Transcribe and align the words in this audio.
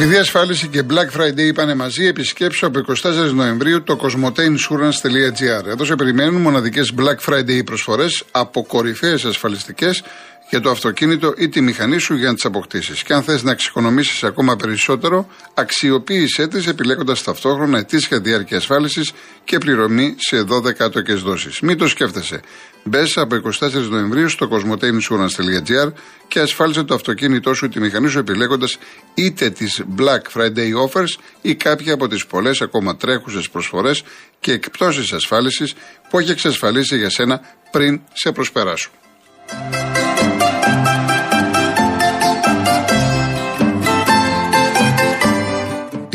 Επειδή 0.00 0.16
ασφάλιση 0.16 0.68
και 0.68 0.82
Black 0.90 1.20
Friday 1.20 1.38
είπανε 1.38 1.74
μαζί, 1.74 2.06
επισκέψω 2.06 2.66
από 2.66 2.80
24 3.02 3.32
Νοεμβρίου 3.34 3.82
το 3.82 3.98
cosmoteinsurance.gr. 4.02 5.66
Εδώ 5.66 5.84
σε 5.84 5.94
περιμένουν 5.94 6.40
μοναδικές 6.40 6.92
Black 6.98 7.32
Friday 7.32 7.64
προσφορές 7.64 8.24
από 8.30 8.64
κορυφαίες 8.64 9.24
ασφαλιστικές 9.24 10.02
για 10.50 10.60
το 10.60 10.70
αυτοκίνητο 10.70 11.34
ή 11.36 11.48
τη 11.48 11.60
μηχανή 11.60 11.98
σου 11.98 12.14
για 12.14 12.28
να 12.28 12.34
τις 12.34 12.44
αποκτήσεις. 12.44 13.02
Και 13.02 13.12
αν 13.12 13.22
θες 13.22 13.42
να 13.42 13.50
εξοικονομήσεις 13.50 14.24
ακόμα 14.24 14.56
περισσότερο, 14.56 15.28
αξιοποίησέ 15.54 16.48
τις 16.48 16.66
επιλέγοντας 16.66 17.22
ταυτόχρονα 17.22 17.78
ετήσια 17.78 18.20
διάρκεια 18.20 18.56
ασφάλισης 18.56 19.12
και 19.44 19.58
πληρωμή 19.58 20.14
σε 20.18 20.42
12 20.42 20.84
άτοκες 20.84 21.20
δόσεις. 21.20 21.60
Μην 21.60 21.78
το 21.78 21.88
σκέφτεσαι. 21.88 22.40
Μπες 22.88 23.16
από 23.16 23.36
24 23.60 23.88
Νοεμβρίου 23.88 24.28
στο 24.28 24.48
cosmoteinsurance.gr 24.50 25.92
και 26.28 26.40
ασφάλισε 26.40 26.82
το 26.82 26.94
αυτοκίνητό 26.94 27.54
σου 27.54 27.64
ή 27.64 27.68
τη 27.68 27.80
μηχανή 27.80 28.08
σου 28.08 28.18
επιλέγοντας 28.18 28.78
είτε 29.14 29.50
τις 29.50 29.82
Black 29.98 30.38
Friday 30.38 30.88
offers 30.88 31.18
ή 31.40 31.54
κάποια 31.54 31.94
από 31.94 32.08
τις 32.08 32.26
πολλές 32.26 32.60
ακόμα 32.60 32.96
τρέχουσες 32.96 33.50
προσφορές 33.50 34.02
και 34.40 34.52
εκπτώσεις 34.52 35.12
ασφάλισης 35.12 35.74
που 36.10 36.18
έχει 36.18 36.30
εξασφαλίσει 36.30 36.96
για 36.96 37.10
σένα 37.10 37.40
πριν 37.70 38.00
σε 38.12 38.32
προσπεράσουν. 38.32 38.90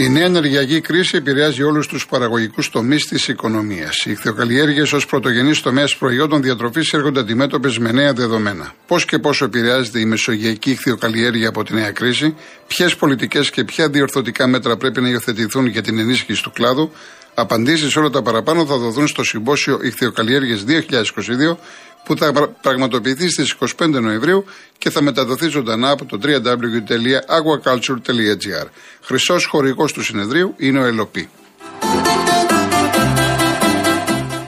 Η 0.03 0.09
νέα 0.09 0.25
ενεργειακή 0.25 0.81
κρίση 0.81 1.17
επηρεάζει 1.17 1.63
όλους 1.63 1.87
τους 1.87 2.05
παραγωγικούς 2.05 2.69
τομείς 2.69 3.07
της 3.07 3.27
οικονομίας. 3.27 4.05
Οι 4.05 4.11
ηχθειοκαλλιέργειες 4.11 4.93
ως 4.93 5.05
πρωτογενή 5.05 5.55
τομέας 5.55 5.97
προϊόντων 5.97 6.41
διατροφής 6.41 6.93
έρχονται 6.93 7.19
αντιμέτωπες 7.19 7.77
με 7.77 7.91
νέα 7.91 8.13
δεδομένα. 8.13 8.73
Πώς 8.87 9.05
και 9.05 9.19
πόσο 9.19 9.45
επηρεάζεται 9.45 9.99
η 9.99 10.05
μεσογειακή 10.05 10.71
ηχθειοκαλλιέργεια 10.71 11.49
από 11.49 11.63
τη 11.63 11.73
νέα 11.73 11.91
κρίση, 11.91 12.35
ποιες 12.67 12.95
πολιτικές 12.95 13.49
και 13.49 13.63
ποια 13.63 13.89
διορθωτικά 13.89 14.47
μέτρα 14.47 14.77
πρέπει 14.77 15.01
να 15.01 15.09
υιοθετηθούν 15.09 15.65
για 15.65 15.81
την 15.81 15.99
ενίσχυση 15.99 16.43
του 16.43 16.51
κλάδου, 16.51 16.91
απαντήσεις 17.33 17.91
σε 17.91 17.99
όλα 17.99 18.09
τα 18.09 18.21
παραπάνω 18.21 18.65
θα 18.65 18.77
δοθούν 18.77 19.07
στο 19.07 19.23
Συμπόσιο 19.23 19.79
Ηχθειοκαλλιέργειες 19.83 20.63
2022 20.63 21.57
που 22.05 22.17
θα 22.17 22.53
πραγματοποιηθεί 22.61 23.29
στις 23.29 23.55
25 23.59 23.67
Νοεμβρίου 23.89 24.45
και 24.77 24.89
θα 24.89 25.01
μεταδοθεί 25.01 25.47
ζωντανά 25.47 25.89
από 25.89 26.05
το 26.05 26.19
www.aquaculture.gr. 26.23 28.67
Χρυσός 29.01 29.45
χορηγός 29.45 29.93
του 29.93 30.03
συνεδρίου 30.03 30.53
είναι 30.57 30.79
ο 30.79 30.85
Ελοπή. 30.85 31.29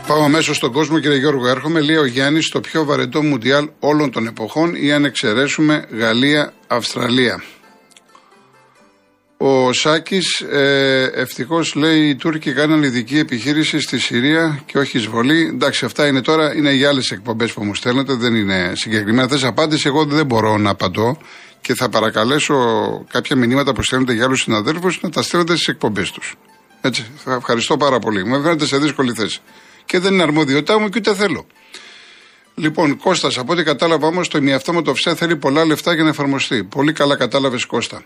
Πάω 0.07 0.23
αμέσως 0.23 0.55
στον 0.55 0.71
κόσμο, 0.71 0.99
κύριε 0.99 1.17
Γιώργο. 1.17 1.47
Έρχομαι, 1.47 1.81
λέει 1.81 1.95
ο 1.95 2.05
Γιάννης, 2.05 2.45
στο 2.45 2.59
πιο 2.59 2.85
βαρετό 2.85 3.23
μουντιάλ 3.23 3.69
όλων 3.79 4.11
των 4.11 4.27
εποχών 4.27 4.75
ή 4.75 4.91
αν 4.91 5.05
εξαιρέσουμε 5.05 5.85
Γαλλία-Αυστραλία. 5.91 7.43
Ο 9.37 9.73
Σάκης, 9.73 10.39
ε, 10.39 11.11
ευτυχώς 11.13 11.75
λέει 11.75 12.09
οι 12.09 12.15
Τούρκοι 12.15 12.53
κάναν 12.53 12.83
ειδική 12.83 13.17
επιχείρηση 13.17 13.79
στη 13.79 13.99
Συρία 13.99 14.61
και 14.65 14.77
όχι 14.77 14.97
εισβολή. 14.97 15.47
Εντάξει, 15.53 15.85
αυτά 15.85 16.07
είναι 16.07 16.21
τώρα, 16.21 16.55
είναι 16.55 16.71
για 16.71 16.89
άλλες 16.89 17.11
εκπομπές 17.11 17.53
που 17.53 17.63
μου 17.63 17.75
στέλνετε, 17.75 18.13
δεν 18.13 18.35
είναι 18.35 18.71
συγκεκριμένα. 18.75 19.27
Θες 19.27 19.43
απάντηση, 19.43 19.87
εγώ 19.87 20.05
δεν 20.05 20.25
μπορώ 20.25 20.57
να 20.57 20.69
απαντώ 20.69 21.17
και 21.61 21.73
θα 21.73 21.89
παρακαλέσω 21.89 22.55
κάποια 23.11 23.35
μηνύματα 23.35 23.73
που 23.73 23.83
στέλνετε 23.83 24.13
για 24.13 24.25
άλλους 24.25 24.41
συναδέλφους 24.41 25.01
να 25.01 25.09
τα 25.09 25.21
στέλνετε 25.21 25.53
στις 25.53 25.67
εκπομπές 25.67 26.11
τους. 26.11 26.35
Έτσι, 26.81 27.05
θα 27.15 27.33
ευχαριστώ 27.33 27.77
πάρα 27.77 27.99
πολύ. 27.99 28.25
Με 28.25 28.41
φαίνεται 28.41 28.65
σε 28.65 28.77
δύσκολη 28.77 29.13
θέση. 29.13 29.39
Και 29.85 29.99
δεν 29.99 30.13
είναι 30.13 30.23
αρμοδιότητά 30.23 30.79
μου 30.79 30.89
και 30.89 30.97
ούτε 30.97 31.15
θέλω. 31.15 31.45
Λοιπόν, 32.55 32.97
Κώστας, 32.97 33.37
από 33.37 33.53
ό,τι 33.53 33.63
κατάλαβα 33.63 34.07
όμως, 34.07 34.27
το 34.27 34.37
ημιαυτόματο 34.37 34.91
offset 34.91 35.13
θέλει 35.15 35.35
πολλά 35.35 35.65
λεφτά 35.65 35.93
για 35.93 36.03
να 36.03 36.09
εφαρμοστεί. 36.09 36.63
Πολύ 36.63 36.91
καλά 36.91 37.15
κατάλαβες, 37.15 37.65
Κώστα. 37.65 38.03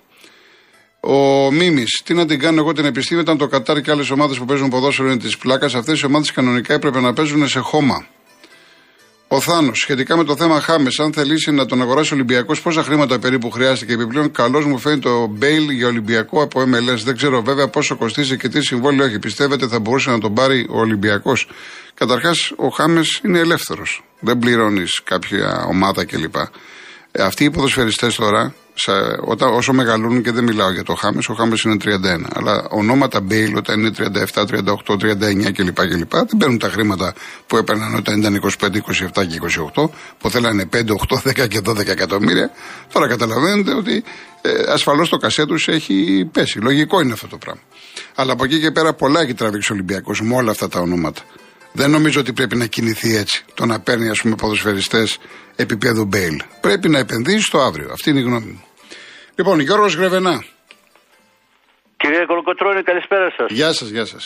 Ο 1.00 1.52
Μίμης, 1.52 2.02
τι 2.05 2.14
να 2.14 2.25
την 2.25 2.39
κάνω 2.39 2.59
εγώ 2.59 2.73
την 2.73 2.86
επιστήμη, 2.86 3.21
όταν 3.21 3.37
το 3.37 3.48
Κατάρ 3.48 3.82
και 3.82 3.92
άλλες 3.92 4.10
ομάδες 4.10 4.37
που 4.37 4.45
παίζουν 4.45 4.70
ποδόσφαιρο 4.70 5.08
είναι 5.08 5.17
της 5.17 5.37
πλάκας. 5.37 5.76
Αυτές 5.76 5.99
οι 5.99 6.05
ομάδες 6.05 6.32
κανονικά 6.32 6.73
έπρεπε 6.73 6.99
να 6.99 7.14
παίζουν 7.14 7.48
σε 7.48 7.60
χώμα. 7.60 8.08
Ο 9.32 9.39
Θάνος, 9.39 9.80
σχετικά 9.80 10.17
με 10.17 10.23
το 10.23 10.36
θέμα 10.36 10.61
Χάμες, 10.61 10.99
αν 10.99 11.14
θελήσει 11.14 11.52
να 11.52 11.65
τον 11.65 11.82
αγοράσει 11.82 12.14
ο 12.14 12.15
Ολυμπιακός, 12.15 12.61
πόσα 12.61 12.83
χρήματα 12.83 13.20
περίπου 13.20 13.49
χρειάζεται 13.49 13.86
και 13.86 13.93
επιπλέον 13.93 14.32
καλώ 14.32 14.67
μου 14.67 14.77
φαίνεται 14.77 15.10
το 15.10 15.27
Μπέιλ 15.27 15.70
για 15.70 15.87
Ολυμπιακό 15.87 16.42
από 16.42 16.61
MLS. 16.61 16.98
Δεν 17.04 17.16
ξέρω 17.16 17.42
βέβαια 17.42 17.67
πόσο 17.67 17.95
κοστίζει 17.95 18.37
και 18.37 18.49
τι 18.49 18.61
συμβόλαιο 18.61 19.05
έχει. 19.05 19.20
Πιστεύετε 19.20 19.67
θα 19.67 19.80
μπορούσε 19.80 20.10
να 20.10 20.20
τον 20.20 20.33
πάρει 20.33 20.67
ο 20.70 20.80
Ολυμπιακός; 20.80 21.48
Καταρχάς, 21.93 22.54
ο 22.55 22.67
Χάμες 22.67 23.21
είναι 23.23 23.39
ελεύθερος. 23.39 24.04
Δεν 24.20 24.37
πληρώνεις 24.37 25.02
κάποια 25.04 25.66
ομάδα 25.70 26.05
κλπ. 26.05 26.36
Ε, 27.11 27.23
αυτοί 27.23 27.43
οι 27.43 27.49
ποδοσφαιριστές 27.49 28.16
τώρα 28.16 28.54
όταν, 29.26 29.54
όσο 29.54 29.73
μεγαλώνουν 29.73 30.23
και 30.23 30.32
δεν 30.32 30.44
μιλάω 30.44 30.72
για 30.72 30.84
το 30.84 30.94
Χάμες, 30.94 31.30
ο 31.30 31.34
Χάμες 31.34 31.62
είναι 31.62 31.78
31. 31.84 32.26
Αλλά 32.34 32.67
ονόματα 32.70 33.22
Μπέιλ 33.22 33.56
όταν 33.56 33.80
είναι 33.80 33.92
37, 34.34 34.45
38, 34.45 34.98
39 34.98 35.52
κλπ. 35.52 35.88
κλπ 35.88 36.12
δεν 36.12 36.38
παίρνουν 36.38 36.58
τα 36.58 36.70
χρήματα 36.70 37.14
που 37.48 37.58
έπαιρναν 37.58 37.95
όταν 37.95 38.20
ήταν 38.20 38.42
25, 38.60 38.66
27 38.66 39.28
και 39.28 39.40
28, 39.76 39.90
που 40.17 40.30
θέλανε 40.30 40.70
5, 40.73 40.78
8, 40.78 41.44
10 41.44 41.48
και 41.48 41.62
12 41.66 41.88
εκατομμύρια. 41.88 42.52
Τώρα 42.92 43.08
καταλαβαίνετε 43.08 43.73
ότι 43.73 44.04
ε, 44.42 44.50
ασφαλώς 44.72 45.10
το 45.10 45.17
κασέ 45.17 45.46
τους 45.46 45.67
έχει 45.67 46.30
πέσει. 46.32 46.60
Λογικό 46.60 47.02
είναι 47.02 47.14
αυτό 47.14 47.28
το 47.28 47.38
πράγμα. 47.38 47.61
Αλλά 48.16 48.34
από 48.34 48.44
εκεί 48.44 48.60
και 48.60 48.72
πέρα 48.72 48.94
πολλά 48.94 49.22
έχει 49.22 49.34
τραβήξει 49.34 49.72
ο 49.72 49.76
Ολυμπιακός 49.76 50.22
με 50.22 50.36
όλα 50.36 50.52
αυτά 50.52 50.67
τα 50.67 50.80
ονόματα. 50.80 51.22
Δεν 51.72 51.90
νομίζω 51.92 52.20
ότι 52.20 52.34
πρέπει 52.34 52.56
να 52.56 52.66
κινηθεί 52.66 53.16
έτσι. 53.16 53.46
Το 53.54 53.66
να 53.66 53.80
παίρνει, 53.80 54.10
ας 54.10 54.22
πούμε, 54.22 54.36
ποδοσφαιριστές 54.36 55.17
επίπεδου 55.56 56.06
Μπέιλ. 56.06 56.42
Πρέπει 56.61 56.90
να 56.90 57.00
επενδύσει 57.00 57.42
στο 57.42 57.60
αύριο. 57.60 57.90
Αυτή 57.92 58.10
είναι 58.10 58.20
η 58.20 58.23
γνώμη 58.23 58.46
μου. 58.46 58.64
Λοιπόν, 59.39 59.60
Γιώργος 59.60 59.94
Γρεβενά. 59.95 60.36
Κύριε 61.98 62.26
Κολοκοτρώνη, 62.26 62.82
καλησπέρα 62.83 63.27
σας. 63.38 63.48
Γεια 63.52 63.72
σας, 63.73 63.89
γεια 63.89 64.05
σας. 64.05 64.23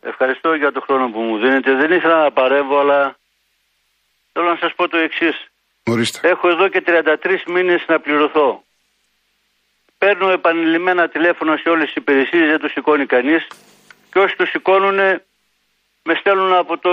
Ευχαριστώ 0.00 0.54
για 0.54 0.72
τον 0.72 0.82
χρόνο 0.86 1.04
που 1.12 1.20
μου 1.20 1.36
δίνετε. 1.42 1.70
Δεν 1.82 1.90
ήθελα 1.96 2.18
να 2.22 2.30
παρεύω, 2.38 2.76
αλλά 2.82 3.00
θέλω 4.32 4.48
να 4.54 4.58
σας 4.62 4.72
πω 4.76 4.88
το 4.88 4.96
εξής. 5.06 5.36
Ορίστε. 5.92 6.28
Έχω 6.32 6.48
εδώ 6.54 6.68
και 6.68 6.80
33 6.80 7.44
μήνες 7.54 7.80
να 7.88 8.00
πληρωθώ. 8.00 8.48
Παίρνω 9.98 10.28
επανειλημμένα 10.38 11.08
τηλέφωνα 11.08 11.56
σε 11.62 11.68
όλες 11.68 11.86
τις 11.86 11.96
υπηρεσίες, 12.02 12.46
δεν 12.52 12.60
το 12.64 12.68
σηκώνει 12.68 13.06
κανείς. 13.06 13.42
Και 14.10 14.18
όσοι 14.18 14.34
το 14.36 14.46
σηκώνουν, 14.52 14.98
με 16.08 16.14
στέλνουν 16.20 16.52
από 16.62 16.78
το 16.78 16.92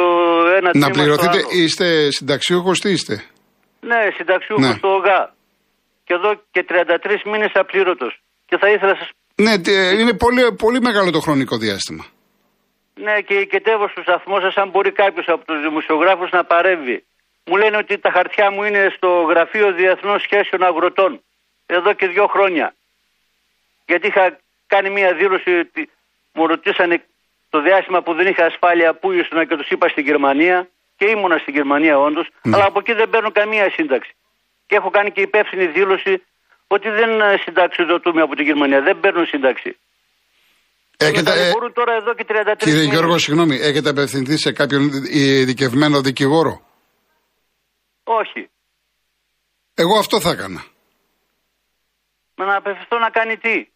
ένα 0.57 0.69
Να 0.73 0.89
πληρωθείτε, 0.89 1.39
είστε 1.61 2.11
συνταξιούχος, 2.11 2.79
τι 2.79 2.89
είστε; 2.91 3.15
Ναι, 3.79 4.01
συνταξιούχος 4.17 4.67
ναι. 4.67 4.73
στο 4.73 4.89
ΟΓΑ 4.97 5.33
και 6.05 6.13
εδώ 6.13 6.31
και 6.51 6.65
33 6.69 7.21
μήνες 7.31 7.51
απλήρωτο. 7.53 8.07
Και 8.45 8.57
θα 8.57 8.69
ήθελα 8.69 8.91
να 8.91 8.99
σα. 9.01 9.07
Ναι, 9.43 9.53
είναι 10.01 10.13
πολύ, 10.13 10.53
πολύ 10.53 10.79
μεγάλο 10.81 11.11
το 11.11 11.19
χρονικό 11.19 11.57
διάστημα. 11.57 12.05
Ναι, 12.95 13.21
και 13.21 13.33
οικετεύω 13.33 13.87
στο 13.87 14.01
σταθμό 14.01 14.39
σας 14.39 14.55
αν 14.55 14.69
μπορεί 14.69 14.91
κάποιος 14.91 15.27
από 15.27 15.45
τους 15.45 15.61
δημοσιογράφους 15.61 16.31
να 16.31 16.43
παρέμβει. 16.43 17.03
Μου 17.45 17.55
λένε 17.55 17.77
ότι 17.77 17.97
τα 17.97 18.11
χαρτιά 18.11 18.51
μου 18.51 18.63
είναι 18.63 18.93
στο 18.95 19.09
Γραφείο 19.29 19.73
Διεθνών 19.73 20.19
Σχέσεων 20.19 20.63
Αγροτών. 20.63 21.21
Εδώ 21.65 21.93
και 21.93 22.07
δύο 22.07 22.27
χρόνια. 22.27 22.75
Γιατί 23.85 24.07
είχα 24.07 24.37
κάνει 24.67 24.89
μια 24.89 25.13
δήλωση 25.13 25.51
ότι 25.65 25.89
μου 26.33 26.47
ρωτήσανε 26.47 27.03
το 27.49 27.61
διάστημα 27.61 28.01
που 28.01 28.13
δεν 28.13 28.27
είχα 28.27 28.45
ασφάλεια 28.45 28.93
που 28.93 29.11
ήσουν 29.11 29.47
και 29.47 29.55
τους 29.55 29.69
είπα 29.69 29.87
στην 29.87 30.03
Γερμανία. 30.05 30.67
Και 30.97 31.05
ήμουνα 31.09 31.37
στην 31.37 31.53
Γερμανία 31.53 31.99
όντως. 31.99 32.27
Ναι. 32.41 32.55
Αλλά 32.55 32.65
από 32.65 32.79
εκεί 32.79 32.93
δεν 32.93 33.09
παίρνω 33.09 33.31
καμία 33.31 33.69
σύνταξη 33.69 34.11
και 34.67 34.75
έχω 34.75 34.89
κάνει 34.89 35.11
και 35.11 35.21
υπεύθυνη 35.21 35.65
δήλωση 35.67 36.23
ότι 36.67 36.89
δεν 36.89 37.21
ε, 37.21 37.37
συνταξιδοτούμε 37.43 38.21
από 38.21 38.35
την 38.35 38.45
Γερμανία. 38.45 38.81
Δεν 38.81 38.99
παίρνουν 38.99 39.25
σύνταξη. 39.25 39.77
Έχετε, 40.97 41.31
ε, 41.31 41.51
τώρα 41.73 41.93
εδώ 41.93 42.13
και 42.13 42.25
33 42.27 42.55
κύριε 42.57 42.83
Γιώργο, 42.83 43.17
συγγνώμη, 43.17 43.55
έχετε 43.55 43.89
απευθυνθεί 43.89 44.37
σε 44.37 44.51
κάποιον 44.51 44.91
ειδικευμένο 45.11 46.01
δικηγόρο; 46.01 46.61
Όχι. 48.03 48.49
Εγώ 49.73 49.97
αυτό 49.97 50.19
θα 50.19 50.29
έκανα. 50.29 50.63
Μα 52.35 52.45
να 52.45 52.55
απευθυνθώ 52.55 52.97
να 52.99 53.09
κάνει 53.09 53.37
τι; 53.37 53.67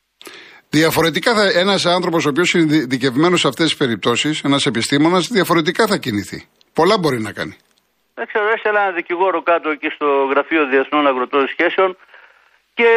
Διαφορετικά 0.69 1.33
θα, 1.33 1.59
ένας 1.59 1.85
άνθρωπος 1.85 2.25
ο 2.25 2.29
οποίος 2.29 2.53
είναι 2.53 2.75
ειδικευμένος 2.75 3.39
σε 3.39 3.47
αυτές 3.47 3.65
τις 3.65 3.77
περιπτώσεις, 3.77 4.41
ένας 4.43 4.65
επιστήμονας, 4.65 5.27
διαφορετικά 5.27 5.87
θα 5.87 5.97
κινηθεί. 5.97 6.47
Πολλά 6.73 6.97
μπορεί 6.97 7.21
να 7.21 7.31
κάνει. 7.31 7.55
Δεν 8.17 8.25
ξέρω, 8.29 8.45
έστειλα 8.55 8.81
ένα 8.85 8.93
δικηγόρο 8.99 9.39
κάτω 9.51 9.67
εκεί 9.75 9.89
στο 9.97 10.07
Γραφείο 10.31 10.61
Διεθνών 10.71 11.03
Αγροτών 11.11 11.43
Σχέσεων 11.53 11.89
και 12.77 12.89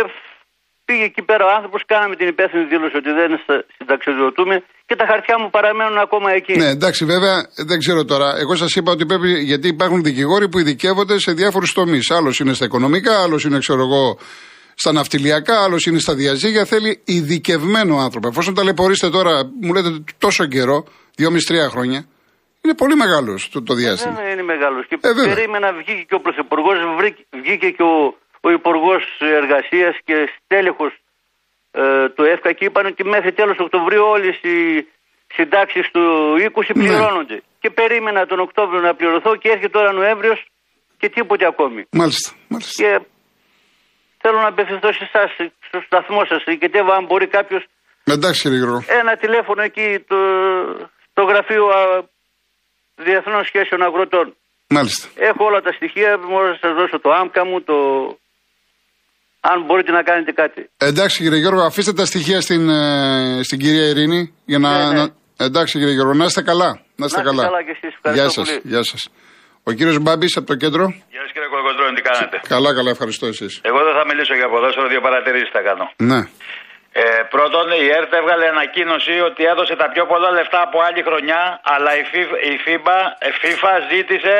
πήγε 0.86 1.04
εκεί 1.10 1.22
πέρα 1.28 1.44
ο 1.48 1.50
άνθρωπος. 1.56 1.80
Κάναμε 1.92 2.14
την 2.20 2.28
υπεύθυνη 2.34 2.64
δήλωση 2.72 2.96
ότι 3.02 3.10
δεν 3.18 3.30
συνταξιοδοτούμε 3.76 4.54
και 4.88 4.96
τα 5.00 5.06
χαρτιά 5.10 5.36
μου 5.40 5.48
παραμένουν 5.56 5.98
ακόμα 6.06 6.28
εκεί. 6.38 6.54
Ναι, 6.62 6.70
εντάξει, 6.76 7.02
βέβαια 7.04 7.36
δεν 7.70 7.78
ξέρω 7.78 8.04
τώρα. 8.04 8.28
Εγώ 8.42 8.54
σας 8.62 8.72
είπα 8.76 8.90
ότι 8.92 9.04
πρέπει. 9.06 9.30
Γιατί 9.50 9.68
υπάρχουν 9.68 10.02
δικηγόροι 10.02 10.48
που 10.48 10.58
ειδικεύονται 10.58 11.18
σε 11.18 11.32
διάφορους 11.32 11.72
τομείς. 11.72 12.10
Άλλος 12.10 12.38
είναι 12.38 12.52
στα 12.52 12.64
οικονομικά, 12.64 13.22
άλλος 13.22 13.44
είναι, 13.44 13.58
ξέρω 13.58 13.82
εγώ, 13.88 14.18
στα 14.74 14.92
ναυτιλιακά, 14.92 15.62
άλλος 15.64 15.86
είναι 15.86 15.98
στα 15.98 16.14
διαζύγια. 16.14 16.64
Θέλει 16.64 17.02
ειδικευμένο 17.04 17.94
άνθρωπο. 18.06 18.28
Εφόσον 18.28 18.54
ταλαιπωρήσετε 18.54 19.10
τώρα, 19.16 19.32
μου 19.62 19.72
λέτε 19.74 19.90
τόσο 20.18 20.46
καιρό, 20.46 20.84
δυόμιση-τρία 21.16 21.68
χρόνια, 21.68 22.00
είναι 22.64 22.74
πολύ 22.74 22.96
μεγάλος 22.96 23.48
το, 23.52 23.62
το 23.62 23.74
διάστημα. 23.74 24.14
Δεν 24.14 24.28
είναι 24.32 24.42
μεγάλος. 24.42 24.86
Και 24.88 24.96
ε, 25.00 25.08
περίμενα, 25.34 25.72
βγήκε 25.72 26.02
και 26.08 26.14
ο 26.14 26.20
Πρωθυπουργός, 26.20 26.78
βγήκε 27.42 27.70
και 27.70 27.82
ο, 27.82 27.96
ο 28.40 28.50
Υπουργός 28.50 29.02
Εργασίας 29.40 29.94
και 30.04 30.16
στέλεχος 30.36 30.92
ε, 31.70 32.08
του 32.14 32.22
ΕΦΚΑ 32.32 32.52
και 32.52 32.64
είπαν 32.64 32.86
ότι 32.86 33.04
μέχρι 33.04 33.32
τέλος 33.32 33.56
Οκτωβρίου 33.58 34.04
όλες 34.04 34.36
οι 34.42 34.56
συντάξεις 35.36 35.90
του 35.94 36.02
20 36.54 36.62
Ναι. 36.74 36.84
πληρώνονται. 36.84 37.42
Και 37.60 37.70
περίμενα 37.70 38.26
τον 38.26 38.40
Οκτώβριο 38.40 38.80
να 38.80 38.94
πληρωθώ 38.94 39.36
και 39.36 39.48
έρχεται 39.48 39.68
τώρα 39.78 39.92
Νοέμβριος 39.92 40.40
και 40.98 41.08
τίποτε 41.08 41.46
ακόμη. 41.46 41.80
Μάλιστα. 41.92 42.28
μάλιστα. 42.48 42.82
Και 42.82 42.90
θέλω 44.22 44.38
να 44.40 44.46
απευθυνθώ 44.48 44.92
σε 44.92 45.04
εσάς, 45.12 45.30
στο 45.68 45.78
σταθμό 45.86 46.20
σας, 46.30 46.42
και 46.60 46.68
τέβα 46.68 46.94
αν 46.94 47.04
μπορεί 47.04 47.26
κάποιος 47.26 47.64
Εντάξει 48.04 48.40
κύριε 48.42 48.58
Γιώργο. 48.58 48.80
ένα 49.00 49.16
τηλέφωνο 49.16 49.62
εκεί 49.62 50.04
το, 50.08 50.16
στο 51.10 51.22
γραφείο 51.30 51.64
α, 51.66 51.80
Διεθνών 53.04 53.44
Σχέσεων 53.44 53.82
Αγροτών. 53.82 54.26
Μάλιστα. 54.76 55.08
Έχω 55.28 55.44
όλα 55.44 55.60
τα 55.60 55.72
στοιχεία, 55.72 56.10
μπορώ 56.30 56.46
να 56.48 56.58
σας 56.62 56.72
δώσω 56.78 57.00
το 57.00 57.10
άμκα 57.20 57.44
μου, 57.48 57.62
το. 57.62 57.74
Αν 59.40 59.62
μπορείτε 59.66 59.92
να 59.92 60.02
κάνετε 60.02 60.32
κάτι. 60.32 60.70
Εντάξει 60.76 61.22
κύριε 61.22 61.38
Γιώργο, 61.38 61.62
αφήστε 61.62 61.92
τα 61.92 62.04
στοιχεία 62.04 62.40
στην, 62.40 62.68
ε, 62.68 63.40
στην 63.42 63.58
κυρία 63.58 63.86
Ειρήνη 63.88 64.34
για 64.44 64.58
να, 64.58 64.70
Ναι, 64.78 64.92
ναι. 64.92 64.98
να- 65.00 65.14
Εντάξει 65.46 65.78
κύριε 65.78 65.94
Γιώργο, 65.94 66.12
να 66.14 66.24
είστε 66.24 66.42
καλά. 66.42 66.68
Να 66.68 66.72
είστε 66.74 66.82
Να 66.96 67.06
είστε 67.06 67.22
καλά. 67.22 67.42
καλά 67.42 67.62
κι 67.62 67.70
εσείς. 67.70 67.92
Ευχαριστώ 67.96 68.22
Γεια 68.22 68.28
σας, 68.36 68.48
πολύ. 68.48 68.60
γεια 68.72 68.82
σας. 68.82 69.00
Ο 69.62 69.72
κύριος 69.72 69.98
Μπάμπης 69.98 70.36
από 70.36 70.46
το 70.46 70.54
κέντρο. 70.62 70.84
Γεια 71.14 71.20
σας 71.24 71.32
κύριε 71.32 71.48
Κολοκοντρώνη, 71.52 71.94
τι 71.98 72.02
κάνετε; 72.10 72.36
Καλά, 72.48 72.74
καλά, 72.74 72.90
ευχαριστώ 72.90 73.26
εσείς. 73.26 73.52
Εγώ 73.70 73.78
δεν 73.86 73.94
θα 73.98 74.04
μιλήσω 74.10 74.34
για 74.40 74.48
ποδόσφαιρο, 74.52 74.88
δύο 74.88 75.00
παρατηρήσεις 75.06 75.50
θα 75.56 75.60
κάνω. 75.68 75.84
Ναι. 76.10 76.20
Ε, 76.92 77.02
πρώτον, 77.34 77.64
η 77.84 77.86
ΕΡΤ 77.98 78.12
έβγαλε 78.20 78.46
ανακοίνωση 78.54 79.14
ότι 79.28 79.42
έδωσε 79.52 79.74
τα 79.82 79.86
πιο 79.94 80.04
πολλά 80.10 80.30
λεφτά 80.38 80.60
από 80.68 80.76
άλλη 80.86 81.00
χρονιά, 81.08 81.42
αλλά 81.74 81.90
η 82.00 82.02
FIFA, 82.10 82.36
η 82.52 82.54
FIBA, 82.64 82.98
η 83.28 83.30
FIFA 83.42 83.72
ζήτησε 83.92 84.36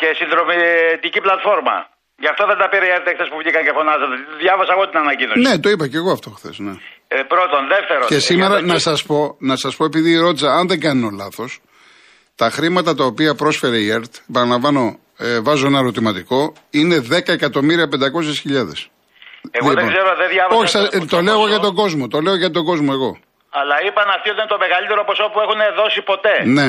και 0.00 0.08
συνδρομητική 0.20 1.20
πλατφόρμα. 1.26 1.76
Γι' 2.22 2.30
αυτό 2.32 2.42
δεν 2.50 2.58
τα 2.62 2.66
πήρε 2.72 2.86
η 2.90 2.92
ΕΡΤ 2.96 3.06
χθε 3.16 3.24
που 3.32 3.38
βγήκαν 3.42 3.62
και 3.66 3.72
φωνάζατε. 3.78 4.14
Διάβασα 4.42 4.72
εγώ 4.76 4.84
την 4.90 4.98
ανακοίνωση. 5.04 5.40
Ναι, 5.46 5.54
το 5.64 5.68
είπα 5.72 5.84
και 5.92 5.98
εγώ 6.02 6.10
αυτό 6.16 6.28
χθες. 6.38 6.56
Ναι. 6.66 6.74
Ε, 7.14 7.16
πρώτον, 7.32 7.62
δεύτερον. 7.74 8.06
Και 8.12 8.18
σήμερα 8.30 8.54
για 8.58 8.66
το- 8.66 8.72
να 8.72 8.78
σας 8.88 8.98
πω, 9.08 9.18
να 9.50 9.56
σας 9.62 9.72
πω 9.76 9.84
επειδή 9.90 10.10
ρώτησα, 10.26 10.48
αν 10.58 10.64
δεν 10.70 10.80
κάνω 10.86 11.08
λάθος, 11.22 11.50
τα 12.40 12.50
χρήματα 12.50 12.90
τα 12.94 13.04
οποία 13.04 13.34
πρόσφερε 13.34 13.78
η 13.78 13.88
ΕΡΤ, 13.90 14.12
επαναλαμβάνω, 14.30 14.98
ε, 15.18 15.40
βάζω 15.40 15.66
ένα 15.66 15.78
ερωτηματικό, 15.78 16.52
είναι 16.70 16.98
10 16.98 17.36
εκατομμύρια 19.50 19.56
500 19.56 19.56
χιλιάδες. 19.56 19.58
Εγώ 19.58 19.68
δεν 19.78 19.86
ξέρω, 19.92 20.10
δεν 20.20 20.28
διάβασα. 20.34 20.58
Όχι, 20.58 20.70
σα- 20.76 20.82
το- 20.88 20.96
ε, 20.96 20.98
το 21.14 21.18
λέω 21.26 21.34
εγώ 21.38 21.46
για 21.54 21.62
τον 21.66 21.74
κόσμο, 21.80 22.04
το 22.14 22.18
λέω 22.26 22.36
για 22.42 22.50
τον 22.56 22.64
κόσμο 22.70 22.90
εγώ. 22.98 23.10
Αλλά 23.60 23.76
είπαν 23.86 24.08
αυτοί 24.16 24.28
ότι 24.32 24.38
είναι 24.40 24.52
το 24.54 24.60
μεγαλύτερο 24.64 25.02
ποσό 25.08 25.26
που 25.32 25.40
έχουν 25.44 25.60
δώσει 25.80 26.00
ποτέ. 26.10 26.34
Ναι, 26.58 26.66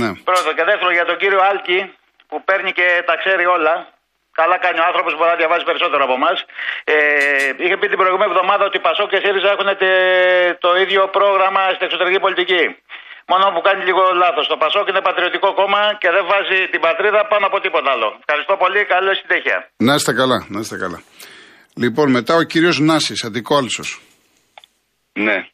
ναι. 0.00 0.08
Πρώτον 0.28 0.52
και 0.58 0.64
δεύτερον 0.70 0.92
για 0.98 1.06
τον 1.10 1.16
κύριο 1.22 1.40
Άλκη 1.50 1.78
που 2.28 2.36
παίρνει 2.48 2.70
και 2.78 2.86
τα 3.08 3.14
ξέρει 3.22 3.44
όλα. 3.56 3.74
Καλά 4.40 4.56
κάνει 4.64 4.78
ο 4.82 4.84
άνθρωπος 4.90 5.10
που 5.12 5.18
μπορεί 5.20 5.32
να 5.36 5.40
διαβάζει 5.42 5.64
περισσότερο 5.70 6.02
από 6.08 6.14
εμάς. 6.20 6.38
Ε, 6.84 6.96
είχε 7.64 7.76
πει 7.80 7.86
την 7.92 7.98
προηγούμενη 8.02 8.30
εβδομάδα 8.32 8.62
ότι 8.68 8.76
η 8.80 8.84
Πασό 8.86 9.04
και 9.12 9.18
ΣΥΡΙΖΑ 9.24 9.50
έχουν 9.56 9.68
τε- 9.82 10.52
το 10.64 10.70
ίδιο 10.84 11.02
πρόγραμμα 11.18 11.62
στην 11.76 11.84
εξωτερική 11.88 12.18
πολιτική. 12.26 12.62
Μόνο 13.32 13.44
που 13.54 13.60
κάνει 13.68 13.82
λίγο 13.88 14.02
λάθος. 14.22 14.44
Το 14.52 14.56
Πασόκ 14.64 14.84
είναι 14.90 15.02
πατριωτικό 15.08 15.48
κόμμα 15.60 15.80
και 16.02 16.08
δεν 16.16 16.24
βάζει 16.30 16.58
την 16.72 16.80
πατρίδα 16.86 17.20
πάνω 17.32 17.44
από 17.50 17.58
τίποτα 17.64 17.88
άλλο. 17.94 18.08
Ευχαριστώ 18.24 18.54
πολύ. 18.62 18.80
Καλή 18.94 19.12
συνέχεια. 19.22 19.56
Να 19.88 19.92
είστε 19.98 20.12
καλά, 20.20 20.38
να 20.54 20.58
είστε 20.62 20.76
καλά. 20.84 20.98
Λοιπόν, 21.76 22.10
μετά 22.10 22.34
ο 22.34 22.42
κύριος 22.42 22.78
Νάσης, 22.78 23.24
Αντικόλσος. 23.24 24.00
Ναι. 25.12 25.46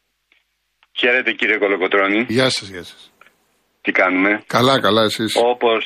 Χαίρετε 0.92 1.32
κύριε 1.32 1.58
Κολοκοτρώνη. 1.58 2.24
Γεια 2.28 2.50
σας, 2.50 2.68
γεια 2.68 2.82
σας. 2.82 3.12
Τι 3.80 3.92
κάνουμε; 3.92 4.42
Καλά, 4.46 4.80
καλά 4.80 5.02
εσείς; 5.02 5.36
Όπως, 5.36 5.84